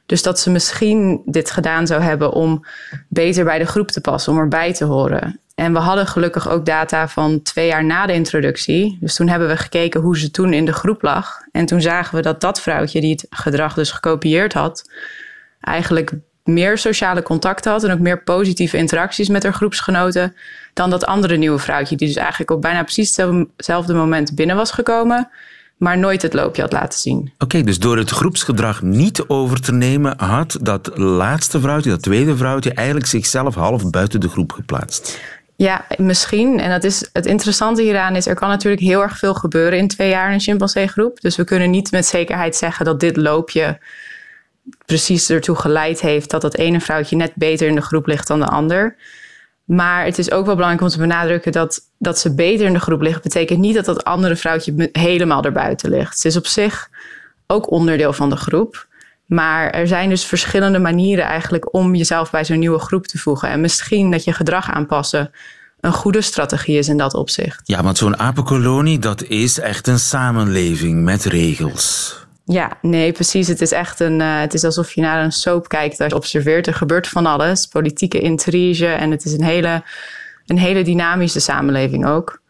Dus 0.06 0.24
dat 0.24 0.39
ze 0.39 0.50
misschien 0.52 1.22
dit 1.26 1.52
gedaan 1.52 1.88
zou 1.88 2.02
hebben 2.02 2.32
om 2.32 2.65
beter 3.10 3.44
bij 3.44 3.58
de 3.60 3.65
groep 3.65 3.88
te 3.88 4.02
passen, 4.02 4.34
om 4.34 4.39
erbij 4.39 4.74
te 4.74 4.86
horen. 4.86 5.39
En 5.56 5.74
we 5.74 5.80
hadden 5.80 6.08
gelukkig 6.08 6.50
ook 6.50 6.65
data 6.65 7.08
van 7.08 7.41
twee 7.41 7.68
jaar 7.68 7.86
na 7.86 8.06
de 8.06 8.13
introductie. 8.13 8.98
Dus 9.02 9.15
toen 9.15 9.28
hebben 9.28 9.48
we 9.48 9.58
gekeken 9.58 10.02
hoe 10.02 10.18
ze 10.18 10.32
toen 10.32 10.54
in 10.54 10.65
de 10.65 10.74
groep 10.74 11.02
lag. 11.02 11.39
En 11.52 11.65
toen 11.65 11.82
zagen 11.82 12.15
we 12.15 12.22
dat 12.22 12.41
dat 12.41 12.62
vrouwtje 12.62 13.02
die 13.02 13.12
het 13.12 13.26
gedrag 13.30 13.74
dus 13.74 13.91
gekopieerd 13.91 14.54
had, 14.54 14.89
eigenlijk 15.62 16.12
meer 16.44 16.78
sociale 16.78 17.22
contacten 17.22 17.72
had 17.72 17.84
en 17.84 17.91
ook 17.91 18.00
meer 18.00 18.24
positieve 18.24 18.78
interacties 18.78 19.30
met 19.30 19.44
haar 19.44 19.54
groepsgenoten 19.54 20.36
dan 20.74 20.89
dat 20.89 21.06
andere 21.06 21.38
nieuwe 21.38 21.60
vrouwtje, 21.60 21.96
die 21.96 22.08
dus 22.08 22.18
eigenlijk 22.18 22.52
op 22.52 22.62
bijna 22.62 22.84
precies 22.84 23.15
hetzelfde 23.15 23.94
moment 23.94 24.36
binnen 24.36 24.56
was 24.56 24.72
gekomen, 24.72 25.30
maar 25.77 25.97
nooit 25.97 26.21
het 26.21 26.33
loopje 26.33 26.61
had 26.61 26.71
laten 26.71 26.99
zien. 26.99 27.31
Oké, 27.38 27.63
dus 27.63 27.79
door 27.79 27.97
het 27.97 28.09
groepsgedrag 28.09 28.81
niet 28.81 29.27
over 29.27 29.61
te 29.61 29.71
nemen, 29.71 30.13
had 30.17 30.57
dat 30.61 30.97
laatste 30.97 31.59
vrouwtje, 31.59 31.89
dat 31.89 32.01
tweede 32.01 32.38
vrouwtje, 32.38 32.73
eigenlijk 32.73 33.07
zichzelf 33.07 33.55
half 33.55 33.89
buiten 33.89 34.19
de 34.19 34.29
groep 34.29 34.51
geplaatst. 34.51 35.19
Ja, 35.57 35.85
misschien. 35.97 36.59
En 36.59 36.69
dat 36.69 36.83
is, 36.83 37.09
het 37.13 37.25
interessante 37.25 37.81
hieraan 37.81 38.15
is, 38.15 38.27
er 38.27 38.35
kan 38.35 38.49
natuurlijk 38.49 38.81
heel 38.81 39.01
erg 39.01 39.17
veel 39.17 39.33
gebeuren 39.33 39.79
in 39.79 39.88
twee 39.88 40.09
jaar 40.09 40.27
in 40.27 40.33
een 40.33 40.39
chimpansee-groep. 40.39 41.21
Dus 41.21 41.35
we 41.35 41.43
kunnen 41.43 41.69
niet 41.69 41.91
met 41.91 42.05
zekerheid 42.05 42.55
zeggen 42.55 42.85
dat 42.85 42.99
dit 42.99 43.17
loopje 43.17 43.79
precies 44.85 45.29
ertoe 45.29 45.55
geleid 45.55 46.01
heeft 46.01 46.29
dat 46.29 46.41
dat 46.41 46.55
ene 46.55 46.81
vrouwtje 46.81 47.15
net 47.15 47.31
beter 47.35 47.67
in 47.67 47.75
de 47.75 47.81
groep 47.81 48.07
ligt 48.07 48.27
dan 48.27 48.39
de 48.39 48.45
ander. 48.45 48.95
Maar 49.65 50.06
het 50.06 50.17
is 50.17 50.32
ook 50.32 50.45
wel 50.45 50.56
belangrijk 50.56 50.84
om 50.84 50.89
te 50.89 50.97
benadrukken 50.97 51.51
dat, 51.51 51.82
dat 51.97 52.19
ze 52.19 52.36
beter 52.36 52.65
in 52.65 52.73
de 52.73 52.80
groep 52.80 53.01
liggen. 53.01 53.21
betekent 53.21 53.60
niet 53.60 53.75
dat 53.75 53.86
dat 53.86 54.04
andere 54.04 54.36
vrouwtje 54.36 54.89
helemaal 54.91 55.43
erbuiten 55.43 55.89
ligt. 55.89 56.19
Ze 56.19 56.28
is 56.28 56.38
op 56.38 56.47
zich 56.47 56.89
ook 57.47 57.71
onderdeel 57.71 58.13
van 58.13 58.30
de 58.30 58.36
groep. 58.36 58.88
Maar 59.25 59.69
er 59.69 59.88
zijn 59.88 60.10
dus 60.10 60.25
verschillende 60.25 60.80
manieren 60.80 61.25
eigenlijk 61.25 61.73
om 61.73 61.95
jezelf 61.95 62.32
bij 62.32 62.45
zo'n 62.45 62.60
nieuwe 62.60 62.80
groep 62.80 63.08
te 63.08 63.17
voegen. 63.17 63.49
En 63.49 63.62
misschien 63.62 64.12
dat 64.12 64.23
je 64.23 64.34
gedrag 64.34 64.71
aanpassen 64.71 65.32
een 65.80 65.93
goede 65.93 66.21
strategie 66.21 66.78
is 66.78 66.88
in 66.88 66.97
dat 66.97 67.13
opzicht. 67.13 67.62
Ja, 67.63 67.84
want 67.84 67.97
zo'n 67.97 68.19
apenkolonie, 68.19 68.99
dat 68.99 69.23
is 69.23 69.60
echt 69.60 69.88
een 69.88 69.99
samenleving 69.99 71.04
met 71.04 71.23
regels. 71.23 72.24
Ja, 72.45 72.77
nee, 72.81 73.12
precies. 73.12 73.47
Het 73.47 73.62
is 73.62 73.71
echt 73.71 73.99
een. 73.99 74.19
Uh, 74.19 74.39
het 74.39 74.53
is 74.53 74.63
alsof 74.63 74.93
je 74.93 75.01
naar 75.01 75.23
een 75.23 75.31
soap 75.31 75.67
kijkt. 75.67 75.99
Als 75.99 76.10
je 76.10 76.15
observeert, 76.15 76.67
er 76.67 76.73
gebeurt 76.73 77.08
van 77.08 77.25
alles. 77.25 77.65
Politieke 77.65 78.19
intrige. 78.19 78.88
En 78.88 79.12
het 79.12 79.25
is 79.25 79.34
een 79.34 79.43
hele, 79.43 79.84
een 80.45 80.60
hele 80.60 80.84
dynamische 80.84 81.39
samenleving 81.39 82.05
ook. 82.05 82.43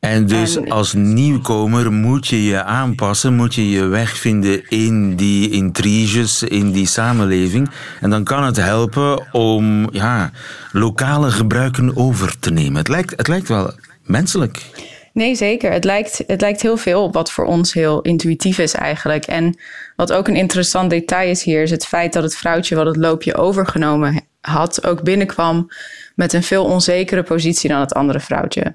En 0.00 0.26
dus 0.26 0.68
als 0.68 0.92
nieuwkomer 0.92 1.92
moet 1.92 2.26
je 2.26 2.44
je 2.44 2.62
aanpassen, 2.62 3.34
moet 3.34 3.54
je 3.54 3.70
je 3.70 3.84
weg 3.84 4.16
vinden 4.16 4.68
in 4.68 5.16
die 5.16 5.50
intriges, 5.50 6.42
in 6.42 6.70
die 6.70 6.86
samenleving. 6.86 7.70
En 8.00 8.10
dan 8.10 8.24
kan 8.24 8.44
het 8.44 8.56
helpen 8.56 9.32
om 9.32 9.88
ja, 9.92 10.30
lokale 10.72 11.30
gebruiken 11.30 11.96
over 11.96 12.38
te 12.38 12.50
nemen. 12.50 12.76
Het 12.76 12.88
lijkt, 12.88 13.16
het 13.16 13.28
lijkt 13.28 13.48
wel 13.48 13.72
menselijk. 14.04 14.70
Nee, 15.12 15.34
zeker. 15.34 15.72
Het 15.72 15.84
lijkt, 15.84 16.24
het 16.26 16.40
lijkt 16.40 16.62
heel 16.62 16.76
veel 16.76 17.02
op 17.02 17.14
wat 17.14 17.32
voor 17.32 17.44
ons 17.44 17.72
heel 17.72 18.00
intuïtief 18.00 18.58
is 18.58 18.74
eigenlijk. 18.74 19.26
En 19.26 19.58
wat 19.96 20.12
ook 20.12 20.28
een 20.28 20.36
interessant 20.36 20.90
detail 20.90 21.30
is 21.30 21.42
hier, 21.42 21.62
is 21.62 21.70
het 21.70 21.86
feit 21.86 22.12
dat 22.12 22.22
het 22.22 22.36
vrouwtje 22.36 22.76
wat 22.76 22.86
het 22.86 22.96
loopje 22.96 23.34
overgenomen 23.34 24.22
had, 24.40 24.86
ook 24.86 25.02
binnenkwam 25.02 25.68
met 26.14 26.32
een 26.32 26.42
veel 26.42 26.64
onzekere 26.64 27.22
positie 27.22 27.68
dan 27.68 27.80
het 27.80 27.94
andere 27.94 28.20
vrouwtje. 28.20 28.74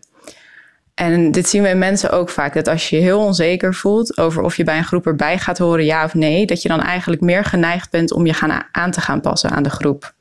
En 0.93 1.31
dit 1.31 1.49
zien 1.49 1.61
we 1.61 1.69
in 1.69 1.77
mensen 1.77 2.11
ook 2.11 2.29
vaak, 2.29 2.53
dat 2.53 2.67
als 2.67 2.89
je 2.89 2.95
je 2.95 3.01
heel 3.01 3.19
onzeker 3.19 3.73
voelt 3.73 4.17
over 4.17 4.43
of 4.43 4.57
je 4.57 4.63
bij 4.63 4.77
een 4.77 4.85
groep 4.85 5.05
erbij 5.05 5.37
gaat 5.37 5.57
horen, 5.57 5.85
ja 5.85 6.03
of 6.03 6.13
nee, 6.13 6.45
dat 6.45 6.61
je 6.61 6.69
dan 6.69 6.81
eigenlijk 6.81 7.21
meer 7.21 7.45
geneigd 7.45 7.91
bent 7.91 8.11
om 8.11 8.25
je 8.25 8.33
gaan 8.33 8.63
aan 8.71 8.91
te 8.91 9.01
gaan 9.01 9.21
passen 9.21 9.49
aan 9.49 9.63
de 9.63 9.69
groep. 9.69 10.13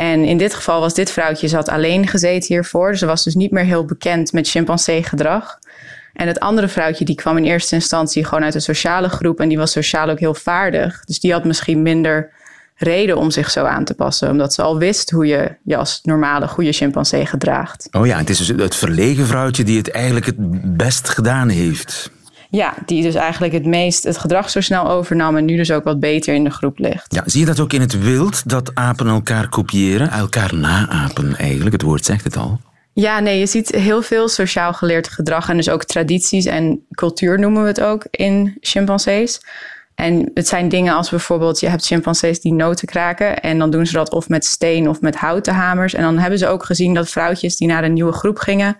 En 0.00 0.24
in 0.24 0.38
dit 0.38 0.54
geval 0.54 0.80
was 0.80 0.94
dit 0.94 1.10
vrouwtje, 1.10 1.48
zat 1.48 1.68
alleen 1.68 2.06
gezeten 2.06 2.54
hiervoor. 2.54 2.96
Ze 2.96 3.06
was 3.06 3.24
dus 3.24 3.34
niet 3.34 3.50
meer 3.50 3.64
heel 3.64 3.84
bekend 3.84 4.32
met 4.32 4.48
chimpansee 4.48 5.02
gedrag. 5.02 5.58
En 6.12 6.26
het 6.26 6.40
andere 6.40 6.68
vrouwtje 6.68 7.04
die 7.04 7.14
kwam 7.14 7.36
in 7.36 7.44
eerste 7.44 7.74
instantie 7.74 8.24
gewoon 8.24 8.44
uit 8.44 8.54
een 8.54 8.60
sociale 8.60 9.08
groep. 9.08 9.40
En 9.40 9.48
die 9.48 9.58
was 9.58 9.72
sociaal 9.72 10.08
ook 10.08 10.18
heel 10.18 10.34
vaardig. 10.34 11.04
Dus 11.04 11.20
die 11.20 11.32
had 11.32 11.44
misschien 11.44 11.82
minder 11.82 12.30
reden 12.76 13.16
om 13.16 13.30
zich 13.30 13.50
zo 13.50 13.64
aan 13.64 13.84
te 13.84 13.94
passen. 13.94 14.30
Omdat 14.30 14.54
ze 14.54 14.62
al 14.62 14.78
wist 14.78 15.10
hoe 15.10 15.26
je 15.26 15.56
je 15.64 15.76
als 15.76 16.00
normale 16.02 16.48
goede 16.48 16.72
chimpansee 16.72 17.26
gedraagt. 17.26 17.88
Oh 17.90 18.06
ja, 18.06 18.18
het 18.18 18.30
is 18.30 18.38
dus 18.38 18.48
het 18.48 18.74
verlegen 18.74 19.26
vrouwtje 19.26 19.64
die 19.64 19.78
het 19.78 19.90
eigenlijk 19.90 20.26
het 20.26 20.76
best 20.76 21.08
gedaan 21.08 21.48
heeft. 21.48 22.10
Ja, 22.50 22.74
die 22.86 23.02
dus 23.02 23.14
eigenlijk 23.14 23.52
het 23.52 23.66
meest 23.66 24.04
het 24.04 24.18
gedrag 24.18 24.50
zo 24.50 24.60
snel 24.60 24.88
overnam 24.88 25.36
en 25.36 25.44
nu 25.44 25.56
dus 25.56 25.70
ook 25.70 25.84
wat 25.84 26.00
beter 26.00 26.34
in 26.34 26.44
de 26.44 26.50
groep 26.50 26.78
ligt. 26.78 27.14
Ja, 27.14 27.22
zie 27.26 27.40
je 27.40 27.46
dat 27.46 27.60
ook 27.60 27.72
in 27.72 27.80
het 27.80 28.02
wild, 28.02 28.48
dat 28.48 28.74
apen 28.74 29.06
elkaar 29.06 29.48
kopiëren, 29.48 30.10
elkaar 30.10 30.54
naapen 30.54 31.36
eigenlijk? 31.36 31.72
Het 31.72 31.82
woord 31.82 32.04
zegt 32.04 32.24
het 32.24 32.36
al. 32.36 32.60
Ja, 32.92 33.20
nee, 33.20 33.38
je 33.38 33.46
ziet 33.46 33.70
heel 33.70 34.02
veel 34.02 34.28
sociaal 34.28 34.72
geleerd 34.72 35.08
gedrag 35.08 35.48
en 35.48 35.56
dus 35.56 35.68
ook 35.68 35.84
tradities 35.84 36.44
en 36.44 36.86
cultuur 36.90 37.38
noemen 37.38 37.62
we 37.62 37.68
het 37.68 37.80
ook 37.80 38.06
in 38.10 38.56
chimpansees. 38.60 39.40
En 39.94 40.30
het 40.34 40.48
zijn 40.48 40.68
dingen 40.68 40.94
als 40.94 41.10
bijvoorbeeld, 41.10 41.60
je 41.60 41.68
hebt 41.68 41.86
chimpansees 41.86 42.40
die 42.40 42.52
noten 42.52 42.88
kraken 42.88 43.40
en 43.40 43.58
dan 43.58 43.70
doen 43.70 43.86
ze 43.86 43.92
dat 43.92 44.10
of 44.10 44.28
met 44.28 44.44
steen 44.44 44.88
of 44.88 45.00
met 45.00 45.16
houten 45.16 45.54
hamers. 45.54 45.94
En 45.94 46.02
dan 46.02 46.18
hebben 46.18 46.38
ze 46.38 46.46
ook 46.46 46.64
gezien 46.64 46.94
dat 46.94 47.10
vrouwtjes 47.10 47.56
die 47.56 47.68
naar 47.68 47.84
een 47.84 47.92
nieuwe 47.92 48.12
groep 48.12 48.38
gingen, 48.38 48.76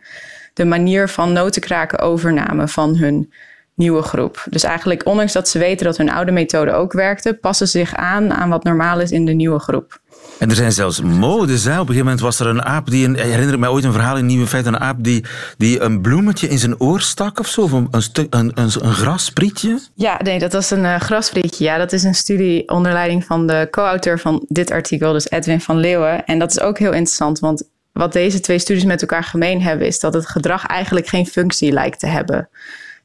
de 0.55 0.65
manier 0.65 1.09
van 1.09 1.33
noten 1.33 1.61
kraken 1.61 1.99
overnamen 1.99 2.69
van 2.69 2.97
hun 2.97 3.33
nieuwe 3.81 4.03
groep. 4.03 4.47
Dus 4.51 4.63
eigenlijk, 4.63 5.07
ondanks 5.07 5.33
dat 5.33 5.49
ze 5.49 5.59
weten 5.59 5.87
dat 5.87 5.97
hun 5.97 6.11
oude 6.11 6.33
methode 6.33 6.73
ook 6.73 6.93
werkte, 6.93 7.35
passen 7.35 7.69
ze 7.69 7.79
zich 7.79 7.95
aan 7.95 8.33
aan 8.33 8.49
wat 8.49 8.65
normaal 8.65 9.01
is 9.01 9.11
in 9.11 9.25
de 9.25 9.33
nieuwe 9.33 9.59
groep. 9.59 10.01
En 10.39 10.49
er 10.49 10.57
zijn 10.57 10.73
zelfs 10.73 11.01
modes. 11.01 11.65
Hè. 11.65 11.73
Op 11.73 11.79
een 11.79 11.87
gegeven 11.87 12.05
moment 12.05 12.21
was 12.21 12.41
er 12.41 12.47
een 12.47 12.63
aap 12.63 12.91
die. 12.91 13.05
Een, 13.05 13.15
ik 13.15 13.23
herinner 13.23 13.59
me 13.59 13.71
ooit 13.71 13.85
een 13.85 13.93
verhaal 13.93 14.17
in 14.17 14.27
Nieuwe 14.27 14.47
Feiten. 14.47 14.75
Een 14.75 14.81
aap 14.81 15.05
die, 15.05 15.25
die 15.57 15.81
een 15.81 16.01
bloemetje 16.01 16.49
in 16.49 16.59
zijn 16.59 16.81
oor 16.81 17.01
stak 17.01 17.39
of 17.39 17.47
zo. 17.47 17.61
Of 17.61 17.73
een, 17.73 17.89
een, 18.31 18.53
een, 18.55 18.71
grassprietje. 18.71 19.79
Ja, 19.95 20.21
nee, 20.23 20.39
dat 20.39 20.53
was 20.53 20.71
een 20.71 20.85
uh, 20.85 21.01
grasprietje. 21.01 21.65
Ja, 21.65 21.79
dat 21.79 21.93
is 21.93 22.03
een 22.03 22.15
studie 22.15 22.69
onder 22.69 22.93
leiding 22.93 23.25
van 23.25 23.47
de 23.47 23.69
co-auteur 23.71 24.19
van 24.19 24.45
dit 24.49 24.71
artikel, 24.71 25.13
dus 25.13 25.31
Edwin 25.31 25.61
van 25.61 25.77
Leeuwen. 25.77 26.25
En 26.25 26.39
dat 26.39 26.51
is 26.51 26.61
ook 26.61 26.79
heel 26.79 26.93
interessant, 26.93 27.39
want 27.39 27.63
wat 27.93 28.13
deze 28.13 28.41
twee 28.41 28.59
studies 28.59 28.85
met 28.85 29.01
elkaar 29.01 29.25
gemeen 29.25 29.63
hebben, 29.63 29.87
is 29.87 30.01
dat 30.01 30.15
het 30.15 30.27
gedrag 30.27 30.67
eigenlijk 30.67 31.07
geen 31.07 31.27
functie 31.27 31.73
lijkt 31.73 31.99
te 31.99 32.07
hebben. 32.07 32.49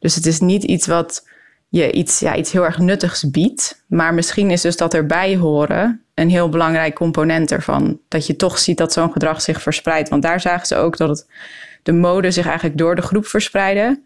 Dus 0.05 0.15
het 0.15 0.25
is 0.25 0.39
niet 0.39 0.63
iets 0.63 0.87
wat 0.87 1.27
je 1.69 1.91
iets, 1.91 2.19
ja, 2.19 2.35
iets 2.35 2.51
heel 2.51 2.65
erg 2.65 2.77
nuttigs 2.77 3.29
biedt. 3.29 3.83
Maar 3.87 4.13
misschien 4.13 4.51
is 4.51 4.61
dus 4.61 4.77
dat 4.77 4.93
erbij 4.93 5.35
horen 5.35 6.01
een 6.13 6.29
heel 6.29 6.49
belangrijk 6.49 6.95
component 6.95 7.51
ervan. 7.51 7.99
Dat 8.07 8.27
je 8.27 8.35
toch 8.35 8.57
ziet 8.57 8.77
dat 8.77 8.93
zo'n 8.93 9.11
gedrag 9.11 9.41
zich 9.41 9.61
verspreidt. 9.61 10.09
Want 10.09 10.21
daar 10.21 10.41
zagen 10.41 10.67
ze 10.67 10.75
ook 10.75 10.97
dat 10.97 11.09
het, 11.09 11.27
de 11.83 11.91
mode 11.91 12.31
zich 12.31 12.45
eigenlijk 12.45 12.77
door 12.77 12.95
de 12.95 13.01
groep 13.01 13.25
verspreidde. 13.25 14.01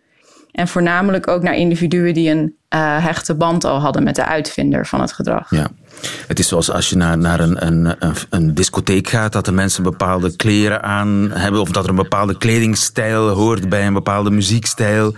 En 0.51 0.67
voornamelijk 0.67 1.27
ook 1.27 1.43
naar 1.43 1.55
individuen 1.55 2.13
die 2.13 2.29
een 2.29 2.55
uh, 2.69 3.03
hechte 3.03 3.35
band 3.35 3.63
al 3.63 3.79
hadden 3.79 4.03
met 4.03 4.15
de 4.15 4.25
uitvinder 4.25 4.88
van 4.88 5.01
het 5.01 5.12
gedrag. 5.12 5.49
Ja. 5.49 5.67
Het 6.27 6.39
is 6.39 6.47
zoals 6.47 6.71
als 6.71 6.89
je 6.89 6.95
naar, 6.95 7.17
naar 7.17 7.39
een, 7.39 7.65
een, 7.65 7.95
een, 8.29 8.53
discotheek 8.53 9.07
gaat, 9.09 9.31
dat 9.31 9.45
de 9.45 9.51
mensen 9.51 9.83
bepaalde 9.83 10.35
kleren 10.35 10.83
aan 10.83 11.31
hebben, 11.31 11.62
of 11.62 11.69
dat 11.69 11.83
er 11.83 11.89
een 11.89 11.95
bepaalde 11.95 12.38
kledingstijl 12.38 13.29
hoort 13.29 13.69
bij 13.69 13.88
een 13.88 13.93
bepaalde 13.93 14.31
muziekstijl. 14.31 15.15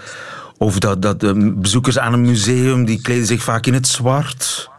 Of 0.61 0.79
dat, 0.79 1.01
dat 1.01 1.19
de 1.19 1.53
bezoekers 1.55 1.99
aan 1.99 2.13
een 2.13 2.21
museum, 2.21 2.85
die 2.85 3.01
kleden 3.01 3.25
zich 3.25 3.43
vaak 3.43 3.65
in 3.65 3.73
het 3.73 3.87
zwart. 3.87 4.69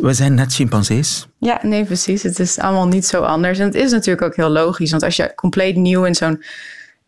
We 0.00 0.12
zijn 0.12 0.34
net 0.34 0.54
chimpansees. 0.54 1.26
Ja, 1.38 1.58
nee, 1.62 1.84
precies. 1.84 2.22
Het 2.22 2.38
is 2.38 2.58
allemaal 2.58 2.86
niet 2.86 3.06
zo 3.06 3.22
anders. 3.22 3.58
En 3.58 3.64
het 3.64 3.74
is 3.74 3.90
natuurlijk 3.90 4.26
ook 4.26 4.36
heel 4.36 4.48
logisch. 4.48 4.90
Want 4.90 5.02
als 5.02 5.16
je 5.16 5.32
compleet 5.34 5.76
nieuw 5.76 6.04
in 6.04 6.14
zo'n 6.14 6.42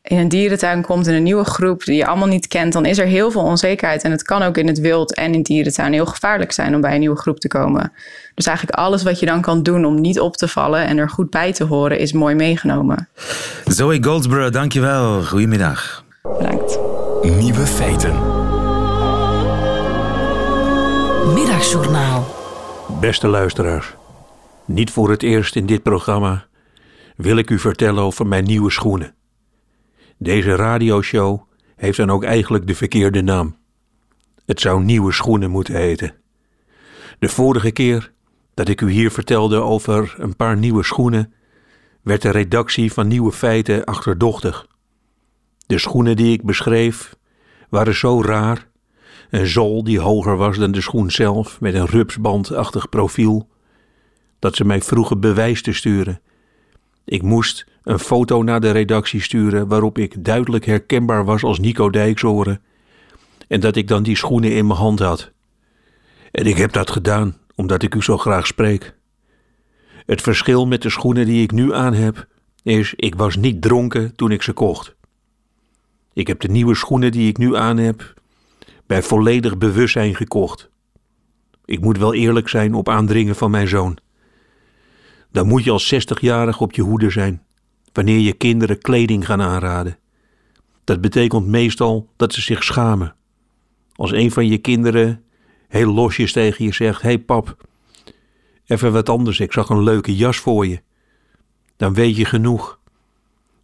in 0.02 0.18
een 0.18 0.28
dierentuin 0.28 0.82
komt 0.82 1.06
in 1.06 1.14
een 1.14 1.22
nieuwe 1.22 1.44
groep 1.44 1.84
die 1.84 1.96
je 1.96 2.06
allemaal 2.06 2.28
niet 2.28 2.48
kent, 2.48 2.72
dan 2.72 2.86
is 2.86 2.98
er 2.98 3.06
heel 3.06 3.30
veel 3.30 3.42
onzekerheid. 3.42 4.02
En 4.02 4.10
het 4.10 4.22
kan 4.22 4.42
ook 4.42 4.56
in 4.56 4.66
het 4.66 4.80
wild 4.80 5.14
en 5.14 5.34
in 5.34 5.42
dierentuin 5.42 5.92
heel 5.92 6.06
gevaarlijk 6.06 6.52
zijn 6.52 6.74
om 6.74 6.80
bij 6.80 6.94
een 6.94 7.00
nieuwe 7.00 7.18
groep 7.18 7.40
te 7.40 7.48
komen. 7.48 7.92
Dus 8.34 8.46
eigenlijk 8.46 8.78
alles 8.78 9.02
wat 9.02 9.20
je 9.20 9.26
dan 9.26 9.40
kan 9.40 9.62
doen 9.62 9.84
om 9.84 10.00
niet 10.00 10.20
op 10.20 10.36
te 10.36 10.48
vallen 10.48 10.86
en 10.86 10.98
er 10.98 11.10
goed 11.10 11.30
bij 11.30 11.52
te 11.52 11.64
horen, 11.64 11.98
is 11.98 12.12
mooi 12.12 12.34
meegenomen. 12.34 13.08
Zoe 13.64 14.04
Goldsborough, 14.04 14.52
dankjewel. 14.52 15.22
Goedemiddag. 15.22 16.04
Bedankt. 16.22 16.91
Nieuwe 17.22 17.66
feiten. 17.66 18.14
Middagjournaal. 21.34 22.26
Beste 23.00 23.28
luisteraars, 23.28 23.94
niet 24.64 24.90
voor 24.90 25.10
het 25.10 25.22
eerst 25.22 25.56
in 25.56 25.66
dit 25.66 25.82
programma 25.82 26.46
wil 27.16 27.36
ik 27.36 27.50
u 27.50 27.58
vertellen 27.58 28.02
over 28.02 28.26
mijn 28.26 28.44
nieuwe 28.44 28.70
schoenen. 28.70 29.14
Deze 30.18 30.54
radioshow 30.54 31.40
heeft 31.76 31.96
dan 31.96 32.10
ook 32.10 32.24
eigenlijk 32.24 32.66
de 32.66 32.74
verkeerde 32.74 33.22
naam. 33.22 33.56
Het 34.46 34.60
zou 34.60 34.82
nieuwe 34.82 35.12
schoenen 35.12 35.50
moeten 35.50 35.74
heten. 35.74 36.14
De 37.18 37.28
vorige 37.28 37.70
keer 37.70 38.12
dat 38.54 38.68
ik 38.68 38.80
u 38.80 38.90
hier 38.90 39.10
vertelde 39.10 39.60
over 39.60 40.14
een 40.18 40.36
paar 40.36 40.56
nieuwe 40.56 40.82
schoenen, 40.82 41.32
werd 42.02 42.22
de 42.22 42.30
redactie 42.30 42.92
van 42.92 43.08
Nieuwe 43.08 43.32
Feiten 43.32 43.84
achterdochtig. 43.84 44.70
De 45.72 45.78
schoenen 45.78 46.16
die 46.16 46.32
ik 46.32 46.42
beschreef 46.42 47.16
waren 47.68 47.94
zo 47.94 48.22
raar. 48.22 48.66
Een 49.30 49.46
zool 49.46 49.84
die 49.84 50.00
hoger 50.00 50.36
was 50.36 50.58
dan 50.58 50.72
de 50.72 50.80
schoen 50.80 51.10
zelf, 51.10 51.60
met 51.60 51.74
een 51.74 51.86
rupsbandachtig 51.86 52.88
profiel, 52.88 53.48
dat 54.38 54.56
ze 54.56 54.64
mij 54.64 54.82
vroegen 54.82 55.20
bewijs 55.20 55.62
te 55.62 55.72
sturen. 55.72 56.20
Ik 57.04 57.22
moest 57.22 57.66
een 57.82 57.98
foto 57.98 58.42
naar 58.42 58.60
de 58.60 58.70
redactie 58.70 59.20
sturen 59.20 59.68
waarop 59.68 59.98
ik 59.98 60.24
duidelijk 60.24 60.64
herkenbaar 60.64 61.24
was 61.24 61.42
als 61.42 61.58
Nico 61.58 61.90
Dijksoren 61.90 62.62
en 63.48 63.60
dat 63.60 63.76
ik 63.76 63.88
dan 63.88 64.02
die 64.02 64.16
schoenen 64.16 64.52
in 64.52 64.66
mijn 64.66 64.78
hand 64.78 64.98
had. 64.98 65.30
En 66.30 66.46
ik 66.46 66.56
heb 66.56 66.72
dat 66.72 66.90
gedaan 66.90 67.36
omdat 67.54 67.82
ik 67.82 67.94
u 67.94 68.02
zo 68.02 68.18
graag 68.18 68.46
spreek. 68.46 68.94
Het 70.06 70.22
verschil 70.22 70.66
met 70.66 70.82
de 70.82 70.90
schoenen 70.90 71.26
die 71.26 71.42
ik 71.42 71.52
nu 71.52 71.74
aan 71.74 71.94
heb 71.94 72.26
is, 72.62 72.94
ik 72.96 73.14
was 73.14 73.36
niet 73.36 73.62
dronken 73.62 74.16
toen 74.16 74.30
ik 74.30 74.42
ze 74.42 74.52
kocht. 74.52 75.00
Ik 76.14 76.26
heb 76.26 76.40
de 76.40 76.48
nieuwe 76.48 76.74
schoenen 76.74 77.12
die 77.12 77.28
ik 77.28 77.38
nu 77.38 77.56
aan 77.56 77.76
heb 77.76 78.14
bij 78.86 79.02
volledig 79.02 79.58
bewustzijn 79.58 80.14
gekocht. 80.14 80.70
Ik 81.64 81.80
moet 81.80 81.98
wel 81.98 82.14
eerlijk 82.14 82.48
zijn 82.48 82.74
op 82.74 82.88
aandringen 82.88 83.36
van 83.36 83.50
mijn 83.50 83.68
zoon. 83.68 83.98
Dan 85.30 85.46
moet 85.46 85.64
je 85.64 85.70
als 85.70 85.94
60-jarig 85.94 86.60
op 86.60 86.72
je 86.72 86.82
hoede 86.82 87.10
zijn 87.10 87.42
wanneer 87.92 88.18
je 88.18 88.32
kinderen 88.32 88.78
kleding 88.78 89.26
gaan 89.26 89.42
aanraden. 89.42 89.98
Dat 90.84 91.00
betekent 91.00 91.46
meestal 91.46 92.08
dat 92.16 92.32
ze 92.32 92.40
zich 92.40 92.64
schamen. 92.64 93.14
Als 93.94 94.12
een 94.12 94.30
van 94.30 94.46
je 94.46 94.58
kinderen 94.58 95.24
heel 95.68 95.92
losjes 95.92 96.32
tegen 96.32 96.64
je 96.64 96.72
zegt: 96.72 97.02
Hé 97.02 97.08
hey 97.08 97.18
pap, 97.18 97.66
even 98.66 98.92
wat 98.92 99.08
anders, 99.08 99.40
ik 99.40 99.52
zag 99.52 99.68
een 99.68 99.82
leuke 99.82 100.16
jas 100.16 100.36
voor 100.36 100.66
je. 100.66 100.82
Dan 101.76 101.94
weet 101.94 102.16
je 102.16 102.24
genoeg. 102.24 102.78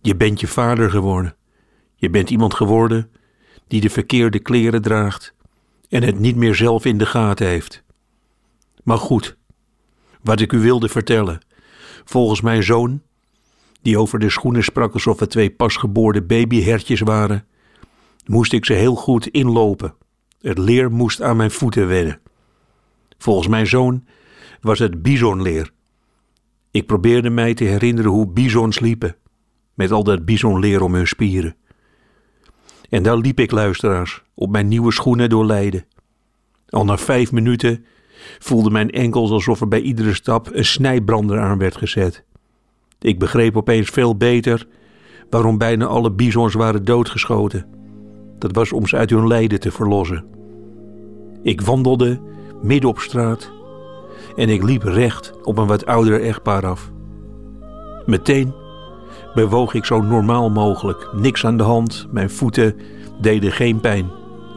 Je 0.01 0.17
bent 0.17 0.41
je 0.41 0.47
vader 0.47 0.91
geworden. 0.91 1.37
Je 2.01 2.11
bent 2.11 2.31
iemand 2.31 2.55
geworden 2.55 3.11
die 3.67 3.81
de 3.81 3.91
verkeerde 3.91 4.39
kleren 4.39 4.83
draagt 4.83 5.35
en 5.89 6.03
het 6.03 6.19
niet 6.19 6.37
meer 6.37 6.55
zelf 6.55 6.85
in 6.85 6.99
de 6.99 7.07
gaten 7.07 7.47
heeft. 7.47 7.83
Maar 8.83 8.99
goed, 8.99 9.37
wat 10.23 10.41
ik 10.41 10.53
u 10.53 10.59
wilde 10.59 10.89
vertellen. 10.89 11.41
Volgens 12.05 12.41
mijn 12.41 12.63
zoon, 12.63 13.03
die 13.83 13.99
over 13.99 14.19
de 14.19 14.31
schoenen 14.31 14.65
sprak 14.65 14.93
alsof 14.93 15.21
het 15.21 15.31
twee 15.31 15.51
pasgeboorde 15.51 16.23
babyhertjes 16.23 17.01
waren, 17.01 17.47
moest 18.27 18.53
ik 18.53 18.65
ze 18.65 18.73
heel 18.73 18.95
goed 18.95 19.27
inlopen. 19.27 19.95
Het 20.41 20.59
leer 20.59 20.93
moest 20.93 21.23
aan 21.23 21.37
mijn 21.37 21.51
voeten 21.51 21.89
wennen. 21.89 22.21
Volgens 23.19 23.49
mijn 23.49 23.67
zoon 23.67 24.05
was 24.61 24.79
het 24.79 25.03
bisonleer. 25.03 25.71
Ik 26.71 26.87
probeerde 26.87 27.31
mij 27.31 27.55
te 27.55 27.65
herinneren 27.65 28.11
hoe 28.11 28.29
bisons 28.29 28.81
liepen, 28.81 29.17
met 29.75 29.91
al 29.91 30.05
dat 30.05 30.25
bisonleer 30.25 30.83
om 30.83 30.95
hun 30.95 31.07
spieren. 31.07 31.57
En 32.89 33.03
daar 33.03 33.17
liep 33.17 33.41
ik, 33.41 33.51
luisteraars, 33.51 34.23
op 34.35 34.51
mijn 34.51 34.69
nieuwe 34.69 34.93
schoenen 34.93 35.29
door 35.29 35.47
Leiden. 35.47 35.85
Al 36.69 36.85
na 36.85 36.97
vijf 36.97 37.33
minuten 37.33 37.85
voelde 38.39 38.71
mijn 38.71 38.91
enkels 38.91 39.31
alsof 39.31 39.61
er 39.61 39.69
bij 39.69 39.81
iedere 39.81 40.15
stap 40.15 40.49
een 40.53 40.65
snijbrander 40.65 41.41
aan 41.41 41.59
werd 41.59 41.77
gezet. 41.77 42.25
Ik 43.01 43.19
begreep 43.19 43.57
opeens 43.57 43.89
veel 43.89 44.17
beter 44.17 44.67
waarom 45.31 45.59
bijna 45.59 45.87
alle 45.87 46.13
bizons 46.13 46.55
waren 46.55 46.85
doodgeschoten. 46.85 47.67
Dat 48.39 48.55
was 48.55 48.73
om 48.73 48.87
ze 48.87 48.97
uit 48.97 49.11
hun 49.11 49.27
lijden 49.27 49.61
te 49.61 49.71
verlossen. 49.71 50.25
Ik 51.43 51.61
wandelde 51.61 52.21
midden 52.63 52.91
op 52.91 52.99
straat 52.99 53.53
en 54.37 54.49
ik 54.49 54.63
liep 54.63 54.83
recht 54.83 55.33
op 55.43 55.59
een 55.59 55.67
wat 55.67 55.87
oudere 55.87 56.19
echtpaar 56.19 56.67
af. 56.67 56.91
Meteen 58.07 58.55
bewoog 59.39 59.75
ik 59.75 59.85
zo 59.85 60.01
normaal 60.01 60.51
mogelijk. 60.51 61.09
Niks 61.13 61.47
aan 61.47 61.57
de 61.57 61.63
hand, 61.63 62.07
mijn 62.11 62.31
voeten 62.31 62.77
deden 63.21 63.53
geen 63.53 63.81
pijn. 63.81 64.11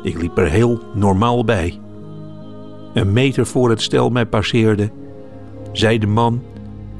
Ik 0.03 0.21
liep 0.21 0.37
er 0.37 0.49
heel 0.49 0.79
normaal 0.93 1.45
bij. 1.45 1.79
Een 2.93 3.13
meter 3.13 3.45
voor 3.45 3.69
het 3.69 3.81
stel 3.81 4.09
mij 4.09 4.25
passeerde, 4.25 4.91
zei 5.71 5.97
de 5.99 6.07
man, 6.07 6.41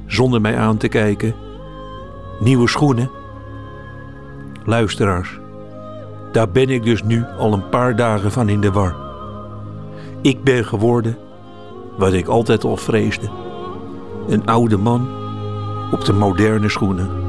zonder 0.06 0.42
mij 0.42 0.58
aan 0.58 0.78
te 0.78 0.88
kijken: 0.88 1.36
Nieuwe 2.40 2.68
schoenen? 2.68 3.10
Luisteraars, 4.66 5.40
daar 6.32 6.50
ben 6.50 6.70
ik 6.70 6.84
dus 6.84 7.04
nu 7.04 7.26
al 7.38 7.54
een 7.54 7.70
paar 7.70 7.96
dagen 7.96 8.32
van 8.32 8.50
in 8.50 8.62
de 8.62 8.72
war. 8.72 8.96
Ik 10.22 10.44
ben 10.44 10.66
geworden 10.66 11.18
wat 11.98 12.14
ik 12.14 12.28
altijd 12.28 12.64
al 12.64 12.78
vreesde: 12.78 13.30
een 14.28 14.46
oude 14.46 14.78
man 14.78 15.08
op 15.92 16.06
de 16.06 16.14
moderne 16.14 16.70
schoenen. 16.70 17.21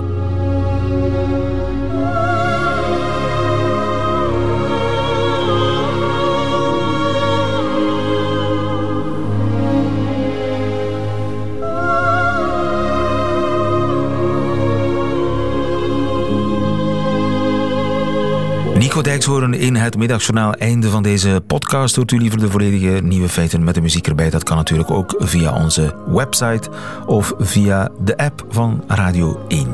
Nico 18.92 19.10
Dijkshoorn 19.10 19.54
in 19.54 19.74
het 19.76 19.96
middagjournaal. 19.96 20.52
Einde 20.52 20.90
van 20.90 21.02
deze 21.02 21.42
podcast. 21.46 21.96
Hoort 21.96 22.10
u 22.12 22.18
liever 22.18 22.38
de 22.38 22.50
volledige 22.50 23.00
nieuwe 23.02 23.28
feiten 23.28 23.64
met 23.64 23.74
de 23.74 23.80
muziek 23.80 24.06
erbij? 24.06 24.30
Dat 24.30 24.42
kan 24.42 24.56
natuurlijk 24.56 24.90
ook 24.90 25.14
via 25.18 25.54
onze 25.54 25.94
website 26.06 26.70
of 27.06 27.32
via 27.38 27.88
de 28.00 28.16
app 28.16 28.44
van 28.48 28.84
Radio 28.86 29.44
1. 29.48 29.66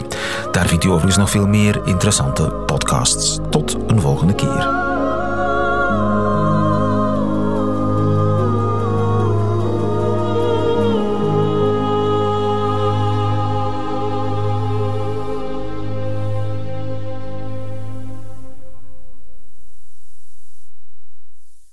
Daar 0.53 0.67
vindt 0.67 0.85
u 0.85 0.89
overigens 0.89 1.17
nog 1.17 1.31
veel 1.31 1.47
meer 1.47 1.81
interessante 1.85 2.43
podcasts. 2.67 3.39
Tot 3.51 3.77
een 3.87 4.01
volgende 4.01 4.35
keer. 4.35 4.88